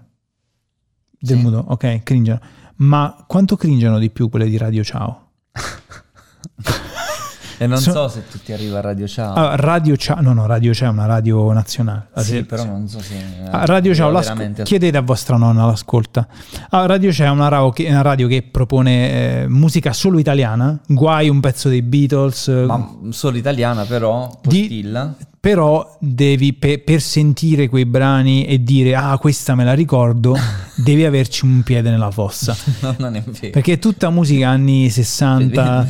del 1.19 1.37
Sì. 1.37 1.43
Mudu, 1.43 1.63
ok, 1.67 2.01
cringiano. 2.01 2.39
Ma 2.77 3.23
quanto 3.27 3.55
cringiano 3.55 3.99
di 3.99 4.09
più 4.09 4.29
quelle 4.29 4.49
di 4.49 4.57
Radio 4.57 4.83
Ciao? 4.83 5.32
E 7.63 7.67
non 7.67 7.77
So- 7.77 7.91
so 7.91 8.07
se 8.09 8.23
tu 8.29 8.39
ti 8.43 8.51
arriva 8.53 8.79
a 8.79 8.81
Radio 8.81 9.07
Ciao. 9.07 9.33
Ah, 9.33 9.55
radio 9.55 9.95
Ciao, 9.95 10.21
no, 10.21 10.33
no, 10.33 10.45
Radio 10.45 10.73
Ciao 10.73 10.89
è 10.89 10.91
una 10.93 11.05
radio 11.05 11.51
nazionale. 11.53 12.07
Sì, 12.17 12.29
tele- 12.31 12.43
però 12.45 12.65
non 12.65 12.87
so 12.87 12.99
se... 12.99 13.15
Ah, 13.49 13.65
Radio 13.65 13.93
Ciao, 13.95 14.11
veramente- 14.11 14.63
chiedete 14.63 14.97
a 14.97 15.01
vostra 15.01 15.37
nonna, 15.37 15.65
l'ascolta. 15.65 16.27
Ah, 16.69 16.85
radio 16.85 17.11
Ciao 17.11 17.27
è 17.27 17.29
una, 17.29 17.47
una 17.63 18.01
radio 18.01 18.27
che 18.27 18.43
propone 18.49 19.41
eh, 19.43 19.47
musica 19.47 19.93
solo 19.93 20.19
italiana, 20.19 20.79
guai 20.87 21.29
un 21.29 21.39
pezzo 21.39 21.69
dei 21.69 21.81
Beatles, 21.81 22.47
eh, 22.49 22.65
Ma 22.65 22.97
solo 23.09 23.37
italiana 23.37 23.85
però, 23.85 24.29
Di- 24.41 24.59
postilla. 24.59 25.13
però 25.39 25.97
devi, 25.99 26.53
pe- 26.53 26.79
per 26.79 27.01
sentire 27.01 27.69
quei 27.69 27.85
brani 27.85 28.45
e 28.45 28.63
dire 28.63 28.95
ah 28.95 29.17
questa 29.17 29.55
me 29.55 29.63
la 29.63 29.73
ricordo, 29.73 30.35
devi 30.75 31.05
averci 31.05 31.45
un 31.45 31.61
piede 31.63 31.89
nella 31.89 32.11
fossa. 32.11 32.55
No, 32.81 32.95
non 32.97 33.15
è 33.15 33.21
vero. 33.23 33.49
Perché 33.51 33.73
è 33.73 33.79
tutta 33.79 34.09
musica 34.09 34.49
anni 34.49 34.89
60, 34.89 35.87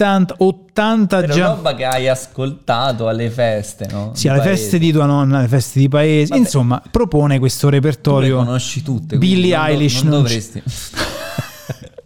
70, 0.00 0.34
80 0.38 1.20
Però 1.20 1.34
già... 1.34 1.46
roba 1.48 1.74
che 1.74 1.84
hai 1.84 2.08
ascoltato 2.08 3.06
alle 3.06 3.28
feste, 3.28 3.86
no? 3.90 4.12
Sì, 4.14 4.22
Di 4.22 4.28
alle 4.28 4.38
paese. 4.40 4.56
feste 4.62 4.78
di 4.78 4.92
tua 4.92 5.04
nonna, 5.04 5.38
alle 5.40 5.48
feste 5.48 5.78
di 5.78 5.88
paese, 5.88 6.28
Vabbè. 6.30 6.40
insomma, 6.40 6.82
propone 6.90 7.38
questo 7.38 7.66
Tu 7.66 7.72
le 7.74 7.80
repertorio. 7.80 8.36
conosci 8.36 8.82
tutte. 8.82 9.18
Billie 9.18 9.54
non 9.56 9.66
do- 9.66 9.70
Eilish 9.72 10.00
Non 10.02 10.12
non 10.12 10.22
dovresti... 10.22 10.62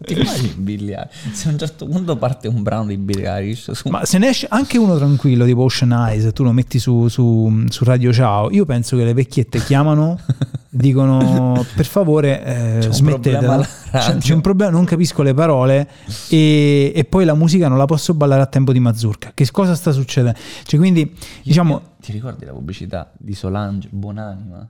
Ti 0.05 0.13
immagini 0.13 0.53
Billie 0.57 0.95
Eilish? 0.95 1.31
Se 1.31 1.47
a 1.47 1.51
un 1.51 1.57
certo 1.57 1.85
punto 1.87 2.15
parte 2.17 2.47
un 2.47 2.61
brano 2.63 2.85
di 2.85 2.97
Billie 2.97 3.27
Eilish 3.27 3.71
su... 3.71 3.89
Ma 3.89 4.05
se 4.05 4.17
ne 4.17 4.29
esce 4.29 4.47
anche 4.49 4.77
uno 4.77 4.95
tranquillo, 4.97 5.45
tipo 5.45 5.61
Ocean 5.61 5.91
Eyes, 5.91 6.31
tu 6.33 6.43
lo 6.43 6.51
metti 6.51 6.79
su, 6.79 7.07
su- 7.07 7.65
su 7.69 7.83
Radio 7.83 8.13
Ciao, 8.13 8.51
io 8.51 8.65
penso 8.65 8.95
che 8.97 9.03
le 9.03 9.13
vecchiette 9.13 9.59
chiamano, 9.63 10.19
dicono 10.69 11.65
per 11.75 11.85
favore 11.85 12.43
eh, 12.43 12.77
C'è 12.79 12.87
un 12.87 12.93
smettetela. 12.93 13.59
C'è, 13.59 13.91
radio." 13.91 14.19
c'è 14.19 14.33
un 14.33 14.41
problema, 14.41 14.71
non 14.71 14.85
capisco 14.85 15.21
le 15.23 15.33
parole 15.33 15.89
e, 16.29 16.91
e 16.95 17.05
poi 17.05 17.25
la 17.25 17.33
musica 17.33 17.67
non 17.67 17.77
la 17.77 17.85
posso 17.85 18.13
ballare 18.13 18.41
a 18.41 18.47
tempo 18.47 18.71
di 18.71 18.79
mazurka. 18.79 19.31
Che 19.33 19.49
cosa 19.51 19.75
sta 19.75 19.91
succedendo? 19.91 20.37
Cioè, 20.63 20.79
quindi, 20.79 21.13
diciamo... 21.43 21.81
Ti 21.99 22.11
ricordi 22.11 22.45
la 22.45 22.51
pubblicità 22.51 23.11
di 23.17 23.33
Solange, 23.33 23.87
Buonanima? 23.91 24.69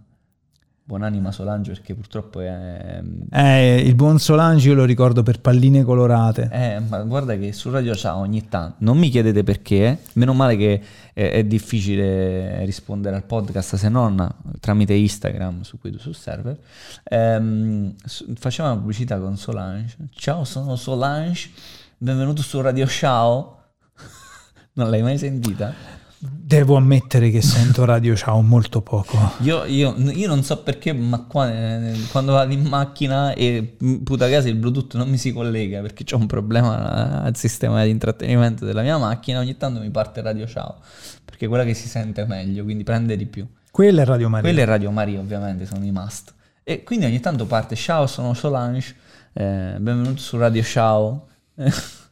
Buonanima 0.88 1.32
Solange 1.32 1.72
perché 1.72 1.96
purtroppo 1.96 2.42
è... 2.42 3.02
Eh, 3.32 3.78
il 3.80 3.96
buon 3.96 4.20
Solange 4.20 4.70
io 4.70 4.76
lo 4.76 4.84
ricordo 4.84 5.24
per 5.24 5.42
palline 5.42 5.84
colorate. 5.84 6.48
Eh, 6.52 6.80
ma 6.80 7.02
guarda 7.02 7.36
che 7.36 7.54
su 7.54 7.72
Radio 7.72 7.96
Ciao 7.96 8.20
ogni 8.20 8.48
tanto, 8.50 8.76
non 8.82 9.00
mi 9.00 9.10
chiedete 9.10 9.42
perché, 9.42 10.02
meno 10.14 10.36
male 10.36 10.56
che 10.56 10.80
è, 11.12 11.32
è 11.32 11.44
difficile 11.44 12.64
rispondere 12.66 13.16
al 13.16 13.24
podcast 13.24 13.78
se 13.78 13.90
non 13.90 14.30
tramite 14.60 14.94
Instagram 14.94 15.64
su 15.64 15.80
cui 15.80 15.92
sul 15.98 16.14
server, 16.14 16.56
ehm, 17.04 17.96
su- 18.06 18.32
faceva 18.36 18.70
una 18.70 18.78
pubblicità 18.78 19.20
con 19.20 19.38
Solange, 19.38 19.96
ciao 20.14 20.44
sono 20.44 20.76
Solange, 20.76 21.50
benvenuto 21.98 22.44
su 22.44 22.62
Radio 22.62 22.86
Ciao, 22.86 23.58
non 24.74 24.92
l'hai 24.92 25.02
mai 25.02 25.18
sentita? 25.18 26.04
Devo 26.32 26.76
ammettere 26.76 27.30
che 27.30 27.42
sento 27.42 27.86
Radio 27.86 28.16
Ciao 28.16 28.42
molto 28.42 28.82
poco. 28.82 29.18
Io, 29.42 29.66
io- 29.66 29.96
io 29.98 30.28
non 30.28 30.44
so 30.44 30.62
perché, 30.62 30.94
ma 30.94 31.24
qua, 31.24 31.52
eh, 31.52 31.94
quando 32.12 32.34
vado 32.34 32.54
in 32.54 32.64
macchina 32.68 33.34
e 33.34 33.78
puta 34.04 34.30
casa 34.30 34.48
il 34.48 34.56
Bluetooth 34.56 34.96
non 34.96 35.10
mi 35.10 35.18
si 35.18 35.34
collega 35.34 35.82
perché 35.82 36.04
c'è 36.04 36.16
un 36.16 36.28
problema 36.28 37.24
al 37.24 37.36
sistema 37.36 37.84
di 37.84 37.90
intrattenimento 37.90 38.66
della 38.66 38.82
mia 38.82 38.98
macchina, 38.98 39.40
ogni 39.40 39.58
tanto 39.58 39.80
mi 39.80 39.90
parte 39.90 40.22
Radio 40.22 40.48
Ciao, 40.48 40.78
perché 41.24 41.46
è 41.46 41.48
quella 41.48 41.64
che 41.64 41.74
si 41.74 41.88
sente 41.88 42.26
meglio, 42.26 42.64
quindi 42.64 42.84
prende 42.84 43.18
di 43.18 43.26
più. 43.26 43.48
Quella 43.72 44.04
è 44.04 44.06
Radio 44.06 44.30
Maria. 44.30 44.50
Quella 44.50 44.62
è 44.64 44.66
Radio 44.66 44.92
Maria 44.92 45.20
ovviamente, 45.20 45.66
sono 45.66 45.84
i 45.84 45.92
must. 45.92 46.34
E 46.64 46.84
quindi 46.84 47.06
ogni 47.06 47.20
tanto 47.20 47.46
parte, 47.46 47.76
ciao 47.76 48.08
sono 48.08 48.34
Solange, 48.34 48.96
eh, 49.34 49.76
benvenuto 49.80 50.22
su 50.22 50.38
Radio 50.38 50.64
Ciao. 50.64 51.28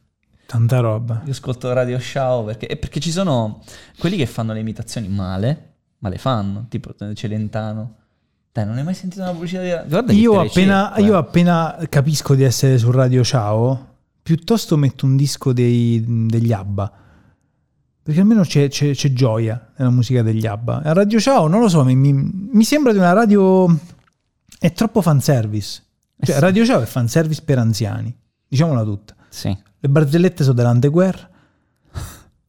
Tanta 0.54 0.80
roba. 0.82 1.22
Io 1.26 1.32
ascolto 1.32 1.74
Radio 1.74 2.00
Ciao 2.00 2.44
perché, 2.44 2.68
e 2.68 2.78
perché 2.78 3.00
ci 3.00 3.10
sono 3.10 3.64
quelli 3.98 4.16
che 4.18 4.28
fanno 4.28 4.54
le 4.54 4.60
imitazioni 4.60 5.08
male, 5.08 5.74
ma 5.98 6.10
le 6.10 6.20
fanno, 6.20 6.68
tipo 6.70 6.94
Celentano. 7.16 7.96
Dai, 8.52 8.64
non 8.68 8.78
hai 8.78 8.84
mai 8.84 8.94
sentito 8.94 9.24
una 9.24 9.32
pubblicità 9.32 9.82
di 10.02 10.20
Io 10.20 10.40
appena, 10.40 10.94
eh. 10.94 11.02
io 11.02 11.18
appena 11.18 11.76
capisco 11.90 12.36
di 12.36 12.44
essere 12.44 12.78
su 12.78 12.92
Radio 12.92 13.24
Ciao, 13.24 13.96
piuttosto 14.22 14.78
metto 14.78 15.08
un 15.08 15.16
disco 15.16 15.54
dei- 15.54 16.04
degli 16.28 16.52
ABBA. 16.54 16.92
Perché 18.04 18.20
almeno 18.20 18.44
c'è, 18.44 18.68
c'è- 18.70 18.94
c'è 18.94 19.12
gioia 19.12 19.72
nella 19.78 19.90
musica 19.90 20.22
degli 20.22 20.46
ABBA. 20.46 20.82
A 20.84 20.94
Radio 20.94 21.20
Ciao, 21.20 21.48
non 21.48 21.62
lo 21.62 21.68
so, 21.68 21.84
mi, 21.84 21.96
mi- 21.96 22.14
mi 22.14 22.64
sembra 22.64 22.92
di 22.92 23.00
una 23.00 23.14
radio... 23.14 23.76
È 24.60 24.72
troppo 24.72 25.02
fanservice. 25.02 25.82
Cioè, 26.20 26.30
Eh 26.30 26.34
sì. 26.36 26.40
Radio 26.40 26.64
Ciao 26.64 26.80
è 26.82 26.86
fanservice 26.86 27.42
per 27.44 27.58
anziani. 27.58 28.16
Diciamola 28.48 28.84
tutta. 28.84 29.16
Sì. 29.30 29.58
Le 29.86 29.90
barzellette 29.90 30.44
sono 30.44 30.56
dell'anteguerra. 30.56 31.30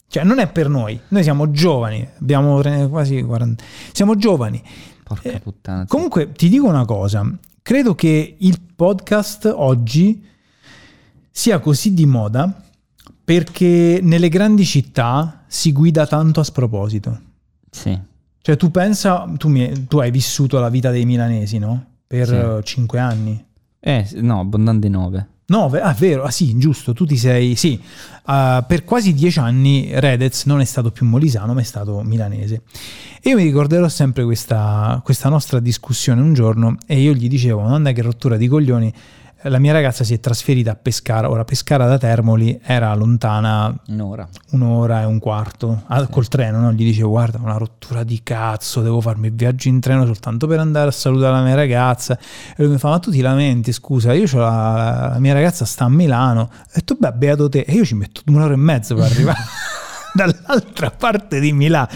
Cioè, 0.07 0.23
non 0.23 0.39
è 0.39 0.47
per 0.53 0.69
noi. 0.69 1.01
Noi 1.09 1.23
siamo 1.25 1.51
giovani. 1.51 2.07
Abbiamo 2.21 2.61
quasi 2.89 3.21
40... 3.23 3.65
Siamo 3.93 4.15
giovani. 4.15 4.63
Porca 5.03 5.31
Eh, 5.33 5.41
puttana. 5.41 5.85
Comunque 5.87 6.31
ti 6.31 6.49
dico 6.49 6.69
una 6.69 6.85
cosa, 6.85 7.29
credo 7.61 7.97
che 7.97 8.37
il 8.39 8.61
podcast 8.77 9.53
oggi 9.53 10.25
sia 11.29 11.59
così 11.59 11.93
di 11.93 12.07
moda 12.07 12.63
perché 13.25 13.99
nelle 14.01 14.29
grandi 14.29 14.65
città 14.65 15.43
si 15.49 15.73
guida 15.73 16.07
tanto 16.07 16.39
a 16.39 16.45
sproposito. 16.45 17.21
Sì. 17.69 17.99
Cioè 18.41 18.57
tu 18.57 18.71
pensa, 18.71 19.29
tu, 19.37 19.49
mi- 19.49 19.89
tu 19.89 19.99
hai 19.99 20.13
vissuto 20.13 20.61
la 20.61 20.69
vita 20.69 20.91
dei 20.93 21.05
milanesi, 21.05 21.59
no? 21.59 21.85
Per 22.07 22.27
Sì. 22.29 22.35
eh, 22.37 22.61
cinque 22.63 23.01
anni. 23.01 23.45
Eh, 23.81 24.09
no, 24.21 24.39
abbondante 24.39 24.89
9. 24.89 25.29
9, 25.47 25.81
ah 25.81 25.93
vero, 25.93 26.23
ah 26.23 26.31
sì, 26.31 26.57
giusto, 26.57 26.95
tu 26.95 27.05
ti 27.05 27.19
sei, 27.19 27.55
sì, 27.55 27.79
uh, 28.27 28.65
per 28.67 28.85
quasi 28.85 29.13
dieci 29.13 29.39
anni 29.39 29.91
Redez 29.93 30.45
non 30.47 30.61
è 30.61 30.65
stato 30.65 30.91
più 30.91 31.05
molisano 31.05 31.53
ma 31.53 31.61
è 31.61 31.65
stato 31.65 32.01
milanese. 32.03 32.63
E 33.21 33.31
io 33.31 33.37
mi 33.37 33.43
ricorderò 33.43 33.89
sempre 33.89 34.25
questa, 34.25 35.01
questa 35.05 35.29
nostra 35.29 35.61
discussione 35.61 36.23
un 36.23 36.33
giorno 36.33 36.77
e 36.87 36.99
io 36.99 37.13
gli 37.13 37.29
dicevo, 37.29 37.61
non 37.61 37.87
è 37.87 37.93
che 37.93 38.01
rottura 38.01 38.39
di 38.39 38.49
coglioni, 38.49 38.93
la 39.49 39.59
mia 39.59 39.73
ragazza 39.73 40.05
si 40.05 40.15
è 40.15 40.21
trasferita 40.21 40.73
a 40.73 40.75
Pescara. 40.75 41.29
Ora, 41.29 41.45
Pescara 41.45 41.87
da 41.87 41.99
Termoli 41.99 42.59
era 42.63 42.95
lontana 42.95 43.75
un'ora, 43.89 44.27
un'ora 44.51 45.03
e 45.03 45.05
un 45.05 45.19
quarto 45.19 45.83
sì. 45.89 46.07
col 46.11 46.29
treno. 46.29 46.61
No? 46.61 46.73
Gli 46.73 46.85
dicevo: 46.85 47.11
Guarda, 47.11 47.39
una 47.43 47.57
rottura 47.57 48.05
di 48.05 48.21
cazzo, 48.23 48.81
devo 48.81 49.01
farmi 49.01 49.27
il 49.29 49.35
viaggio 49.35 49.69
in 49.69 49.81
treno 49.81 50.07
soltanto 50.07 50.47
per 50.47 50.61
andare 50.61 50.89
a 50.89 50.93
salutare 50.93 51.35
la 51.35 51.43
mia 51.43 51.55
ragazza. 51.55 52.19
E 52.57 52.63
lui 52.63 52.73
mi 52.73 52.79
fa: 52.79 52.89
Ma 52.89 52.99
tu 52.99 53.11
ti 53.11 53.21
lamenti? 53.21 53.73
Scusa, 53.73 54.13
io 54.13 54.27
ho 54.33 54.39
la, 54.39 55.11
la 55.13 55.19
mia 55.19 55.35
ragazza 55.35 55.65
sta 55.65 55.85
a 55.85 55.91
Milano. 55.91 56.43
Ho 56.43 56.71
detto: 56.73 56.97
Beh, 56.99 57.13
beato 57.13 57.49
te. 57.49 57.61
E 57.61 57.73
io 57.73 57.85
ci 57.85 57.95
metto 57.95 58.23
un'ora 58.27 58.55
e 58.55 58.57
mezzo 58.57 58.95
per 58.95 59.05
arrivare 59.05 59.41
dall'altra 60.15 60.91
parte 60.91 61.41
di 61.41 61.53
Milano. 61.53 61.89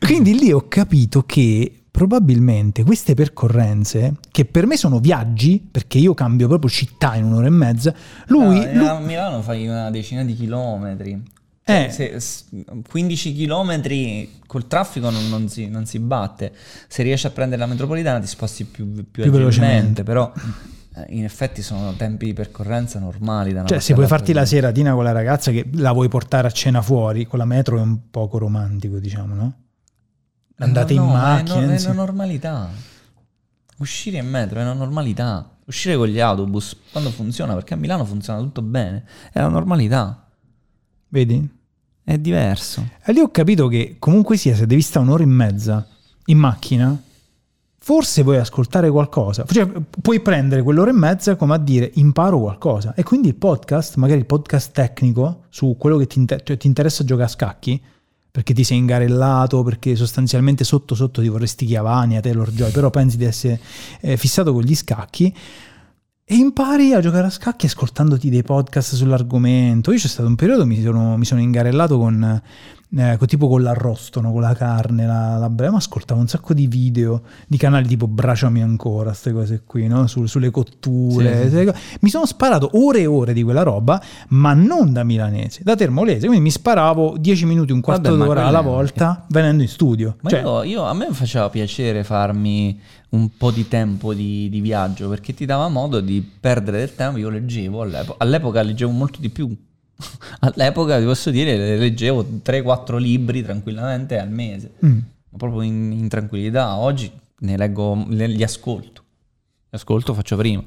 Quindi 0.00 0.36
lì 0.36 0.52
ho 0.52 0.66
capito 0.66 1.22
che 1.22 1.77
probabilmente 1.98 2.84
queste 2.84 3.14
percorrenze, 3.14 4.14
che 4.30 4.44
per 4.44 4.66
me 4.66 4.76
sono 4.76 5.00
viaggi, 5.00 5.60
perché 5.68 5.98
io 5.98 6.14
cambio 6.14 6.46
proprio 6.46 6.70
città 6.70 7.16
in 7.16 7.24
un'ora 7.24 7.48
e 7.48 7.50
mezza, 7.50 7.92
lui... 8.26 8.60
Ah, 8.60 8.72
lui... 8.72 8.86
A 8.86 8.98
Milano 9.00 9.42
fai 9.42 9.66
una 9.66 9.90
decina 9.90 10.22
di 10.22 10.32
chilometri. 10.34 11.20
Cioè, 11.64 11.86
eh. 11.92 12.20
Se, 12.20 12.62
15 12.88 13.34
chilometri 13.34 14.30
col 14.46 14.68
traffico 14.68 15.10
non, 15.10 15.28
non, 15.28 15.48
si, 15.48 15.66
non, 15.66 15.86
si, 15.86 15.98
batte. 15.98 16.52
Se 16.86 17.02
riesci 17.02 17.26
a 17.26 17.30
prendere 17.30 17.60
la 17.60 17.66
metropolitana 17.66 18.20
ti 18.20 18.28
sposti 18.28 18.62
più, 18.62 18.92
più, 18.92 19.24
più 19.24 19.32
velocemente, 19.32 20.04
però 20.04 20.32
eh, 20.94 21.04
in 21.08 21.24
effetti 21.24 21.62
sono 21.62 21.94
tempi 21.94 22.26
di 22.26 22.32
percorrenza 22.32 23.00
normali. 23.00 23.52
Da 23.52 23.64
cioè, 23.64 23.80
se 23.80 23.94
vuoi 23.94 24.06
farti 24.06 24.32
la 24.32 24.46
seratina 24.46 24.94
con 24.94 25.02
la 25.02 25.10
ragazza 25.10 25.50
che 25.50 25.68
la 25.72 25.90
vuoi 25.90 26.08
portare 26.08 26.46
a 26.46 26.50
cena 26.52 26.80
fuori, 26.80 27.26
con 27.26 27.40
la 27.40 27.44
metro 27.44 27.76
è 27.76 27.80
un 27.80 28.08
poco 28.08 28.38
romantico, 28.38 29.00
diciamo, 29.00 29.34
no? 29.34 29.54
Andate 30.58 30.94
no, 30.94 31.04
in 31.04 31.10
macchina. 31.10 31.60
È, 31.60 31.66
no, 31.66 31.72
è 31.72 31.84
una 31.84 31.92
normalità. 31.92 32.70
Uscire 33.78 34.18
in 34.18 34.28
metro 34.28 34.58
è 34.58 34.62
una 34.62 34.72
normalità. 34.72 35.56
Uscire 35.64 35.96
con 35.96 36.08
gli 36.08 36.18
autobus 36.18 36.76
quando 36.90 37.10
funziona, 37.10 37.54
perché 37.54 37.74
a 37.74 37.76
Milano 37.76 38.04
funziona 38.04 38.40
tutto 38.40 38.62
bene, 38.62 39.04
è 39.32 39.40
la 39.40 39.48
normalità. 39.48 40.26
Vedi? 41.08 41.56
È 42.02 42.18
diverso. 42.18 42.88
E 43.04 43.12
lì 43.12 43.20
ho 43.20 43.30
capito 43.30 43.68
che 43.68 43.96
comunque 43.98 44.36
sia, 44.36 44.54
se 44.54 44.66
devi 44.66 44.80
stare 44.80 45.04
un'ora 45.04 45.22
e 45.22 45.26
mezza 45.26 45.86
in 46.26 46.38
macchina, 46.38 47.02
forse 47.76 48.22
vuoi 48.22 48.38
ascoltare 48.38 48.90
qualcosa. 48.90 49.44
Cioè, 49.46 49.66
puoi 50.00 50.20
prendere 50.20 50.62
quell'ora 50.62 50.90
e 50.90 50.94
mezza 50.94 51.36
come 51.36 51.54
a 51.54 51.58
dire 51.58 51.90
imparo 51.94 52.40
qualcosa. 52.40 52.94
E 52.94 53.02
quindi 53.02 53.28
il 53.28 53.34
podcast, 53.34 53.96
magari 53.96 54.20
il 54.20 54.26
podcast 54.26 54.72
tecnico 54.72 55.44
su 55.50 55.76
quello 55.78 55.98
che 55.98 56.06
ti, 56.06 56.18
inter- 56.18 56.42
cioè, 56.42 56.56
ti 56.56 56.66
interessa 56.66 57.04
giocare 57.04 57.26
a 57.26 57.30
scacchi, 57.30 57.82
perché 58.38 58.54
ti 58.54 58.62
sei 58.62 58.78
ingarellato, 58.78 59.64
perché 59.64 59.96
sostanzialmente 59.96 60.62
sotto 60.62 60.94
sotto 60.94 61.20
ti 61.20 61.26
vorresti 61.26 61.66
chiavani 61.66 62.16
a 62.16 62.20
Taylor 62.20 62.52
Joy, 62.52 62.70
però 62.70 62.88
pensi 62.88 63.16
di 63.16 63.24
essere 63.24 63.58
eh, 64.00 64.16
fissato 64.16 64.52
con 64.52 64.62
gli 64.62 64.76
scacchi 64.76 65.34
e 66.24 66.34
impari 66.36 66.92
a 66.92 67.00
giocare 67.00 67.26
a 67.26 67.30
scacchi 67.30 67.66
ascoltandoti 67.66 68.30
dei 68.30 68.44
podcast 68.44 68.94
sull'argomento. 68.94 69.90
Io 69.90 69.98
c'è 69.98 70.06
stato 70.06 70.28
un 70.28 70.36
periodo, 70.36 70.66
mi 70.66 70.80
sono, 70.80 71.16
mi 71.16 71.24
sono 71.24 71.40
ingarellato 71.40 71.98
con 71.98 72.40
eh, 72.96 73.18
tipo 73.26 73.48
con 73.48 73.62
l'arrosto, 73.62 74.20
no? 74.20 74.32
con 74.32 74.40
la 74.40 74.54
carne, 74.54 75.06
la, 75.06 75.36
la 75.36 75.50
brema, 75.50 75.76
ascoltavo 75.76 76.18
un 76.18 76.26
sacco 76.26 76.54
di 76.54 76.66
video 76.66 77.22
di 77.46 77.58
canali 77.58 77.86
tipo 77.86 78.06
Braciami 78.06 78.62
ancora, 78.62 79.10
queste 79.10 79.32
cose 79.32 79.62
qui, 79.66 79.86
no? 79.86 80.06
Su, 80.06 80.24
sulle 80.26 80.50
cotture. 80.50 81.50
Sì. 81.50 81.70
Mi 82.00 82.08
sono 82.08 82.24
sparato 82.24 82.70
ore 82.74 83.00
e 83.00 83.06
ore 83.06 83.32
di 83.34 83.42
quella 83.42 83.62
roba, 83.62 84.02
ma 84.28 84.54
non 84.54 84.92
da 84.92 85.04
milanese, 85.04 85.60
da 85.62 85.76
termolese. 85.76 86.26
Quindi 86.26 86.40
mi 86.40 86.50
sparavo 86.50 87.16
10 87.18 87.44
minuti, 87.44 87.72
un 87.72 87.80
quarto 87.80 88.10
Vabbè, 88.10 88.24
d'ora 88.24 88.46
alla 88.46 88.62
volta 88.62 89.26
venendo 89.28 89.62
in 89.62 89.68
studio. 89.68 90.16
Ma 90.22 90.30
cioè, 90.30 90.40
io, 90.40 90.62
io, 90.62 90.82
a 90.84 90.94
me 90.94 91.08
faceva 91.12 91.50
piacere 91.50 92.04
farmi 92.04 92.80
un 93.10 93.36
po' 93.36 93.50
di 93.50 93.68
tempo 93.68 94.12
di, 94.14 94.48
di, 94.50 94.60
viaggio 94.60 95.08
perché 95.08 95.32
ti 95.32 95.46
dava 95.46 95.68
modo 95.68 96.00
di 96.00 96.26
perdere 96.40 96.78
del 96.78 96.94
tempo. 96.94 97.18
Io 97.18 97.28
leggevo 97.28 97.82
all'epoca, 97.82 98.24
all'epoca 98.24 98.62
leggevo 98.62 98.90
molto 98.90 99.20
di 99.20 99.28
più 99.28 99.54
All'epoca, 100.40 100.98
ti 100.98 101.04
posso 101.04 101.30
dire, 101.30 101.76
leggevo 101.76 102.22
3-4 102.44 102.98
libri 102.98 103.42
tranquillamente 103.42 104.18
al 104.18 104.30
mese, 104.30 104.72
mm. 104.84 104.98
proprio 105.36 105.62
in, 105.62 105.92
in, 105.92 106.08
tranquillità. 106.08 106.76
Oggi 106.76 107.10
ne 107.40 107.56
leggo, 107.56 108.04
li 108.08 108.42
ascolto. 108.42 109.02
Li 109.70 109.76
ascolto, 109.76 110.14
faccio 110.14 110.36
prima. 110.36 110.62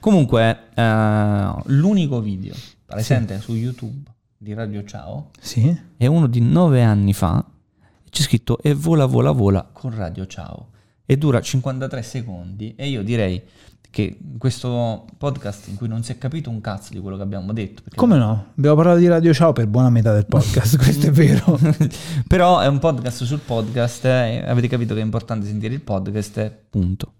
Comunque, 0.00 0.68
eh, 0.74 1.54
l'unico 1.66 2.20
video 2.20 2.54
presente 2.84 3.36
sì. 3.36 3.40
su 3.40 3.54
YouTube 3.54 4.10
di 4.36 4.52
Radio 4.52 4.84
Ciao 4.84 5.30
sì. 5.40 5.74
è 5.96 6.06
uno 6.06 6.26
di 6.26 6.40
9 6.40 6.82
anni 6.82 7.12
fa. 7.12 7.44
C'è 8.10 8.22
scritto 8.22 8.58
e 8.60 8.74
vola, 8.74 9.06
vola, 9.06 9.32
vola 9.32 9.68
con 9.72 9.94
Radio 9.94 10.26
Ciao. 10.26 10.68
E 11.04 11.18
dura 11.18 11.40
53 11.40 12.02
secondi. 12.02 12.74
E 12.76 12.88
io 12.88 13.02
direi 13.02 13.42
che 13.94 14.18
questo 14.38 15.06
podcast 15.16 15.68
in 15.68 15.76
cui 15.76 15.86
non 15.86 16.02
si 16.02 16.10
è 16.10 16.18
capito 16.18 16.50
un 16.50 16.60
cazzo 16.60 16.92
di 16.92 16.98
quello 16.98 17.16
che 17.16 17.22
abbiamo 17.22 17.52
detto. 17.52 17.82
Come 17.94 18.16
no? 18.16 18.46
Abbiamo 18.58 18.74
parlato 18.74 18.98
di 18.98 19.06
Radio 19.06 19.32
Ciao 19.32 19.52
per 19.52 19.68
buona 19.68 19.88
metà 19.88 20.12
del 20.12 20.26
podcast, 20.26 20.78
questo 20.82 21.06
è 21.06 21.10
vero. 21.12 21.56
Però 22.26 22.58
è 22.58 22.66
un 22.66 22.80
podcast 22.80 23.22
sul 23.22 23.38
podcast, 23.38 24.04
eh, 24.06 24.42
avete 24.44 24.66
capito 24.66 24.94
che 24.94 25.00
è 25.00 25.04
importante 25.04 25.46
sentire 25.46 25.74
il 25.74 25.80
podcast, 25.80 26.50
punto. 26.70 27.12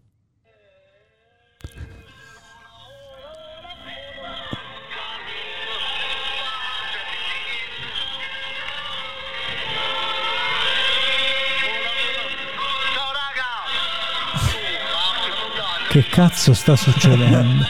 Che 15.94 16.04
cazzo 16.10 16.54
sta 16.54 16.74
succedendo? 16.74 17.62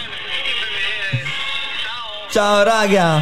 Ciao 2.31 2.63
raga! 2.63 3.21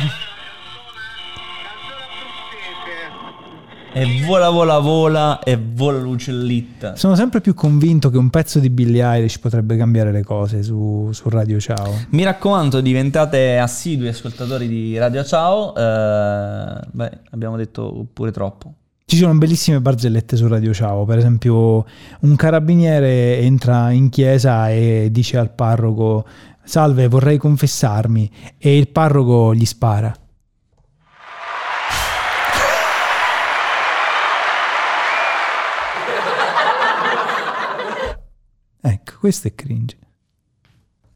E 3.93 4.23
vola 4.25 4.51
vola 4.51 4.79
vola 4.79 5.41
e 5.41 5.59
vola 5.61 5.99
l'uccellita. 5.99 6.95
Sono 6.95 7.17
sempre 7.17 7.41
più 7.41 7.53
convinto 7.53 8.11
che 8.11 8.17
un 8.17 8.31
pezzo 8.31 8.61
di 8.61 8.71
Billie 8.71 9.03
Eilish 9.03 9.41
potrebbe 9.41 9.77
cambiare 9.77 10.13
le 10.13 10.23
cose 10.23 10.63
su, 10.63 11.11
su 11.11 11.29
Radio 11.29 11.59
Ciao. 11.59 11.93
Mi 12.11 12.23
raccomando, 12.23 12.81
diventate 12.81 13.59
assidui 13.59 14.07
ascoltatori 14.07 14.69
di 14.69 14.97
Radio 14.99 15.25
Ciao. 15.25 15.75
Eh, 15.75 16.81
beh, 16.93 17.19
abbiamo 17.31 17.57
detto 17.57 18.07
pure 18.13 18.31
troppo. 18.31 18.75
Ci 19.05 19.17
sono 19.17 19.35
bellissime 19.35 19.81
barzellette 19.81 20.37
su 20.37 20.47
Radio 20.49 20.73
Ciao, 20.73 21.05
per 21.05 21.19
esempio 21.19 21.85
un 22.21 22.37
carabiniere 22.37 23.39
entra 23.41 23.91
in 23.91 24.09
chiesa 24.09 24.71
e 24.71 25.09
dice 25.11 25.37
al 25.37 25.51
parroco 25.51 26.25
salve 26.65 27.09
vorrei 27.09 27.39
confessarmi 27.39 28.31
e 28.59 28.79
il 28.79 28.89
parroco 28.89 29.55
gli 29.55 29.67
spara. 29.67 30.15
ecco, 38.81 39.13
questo 39.19 39.49
è 39.49 39.55
cringe. 39.55 40.02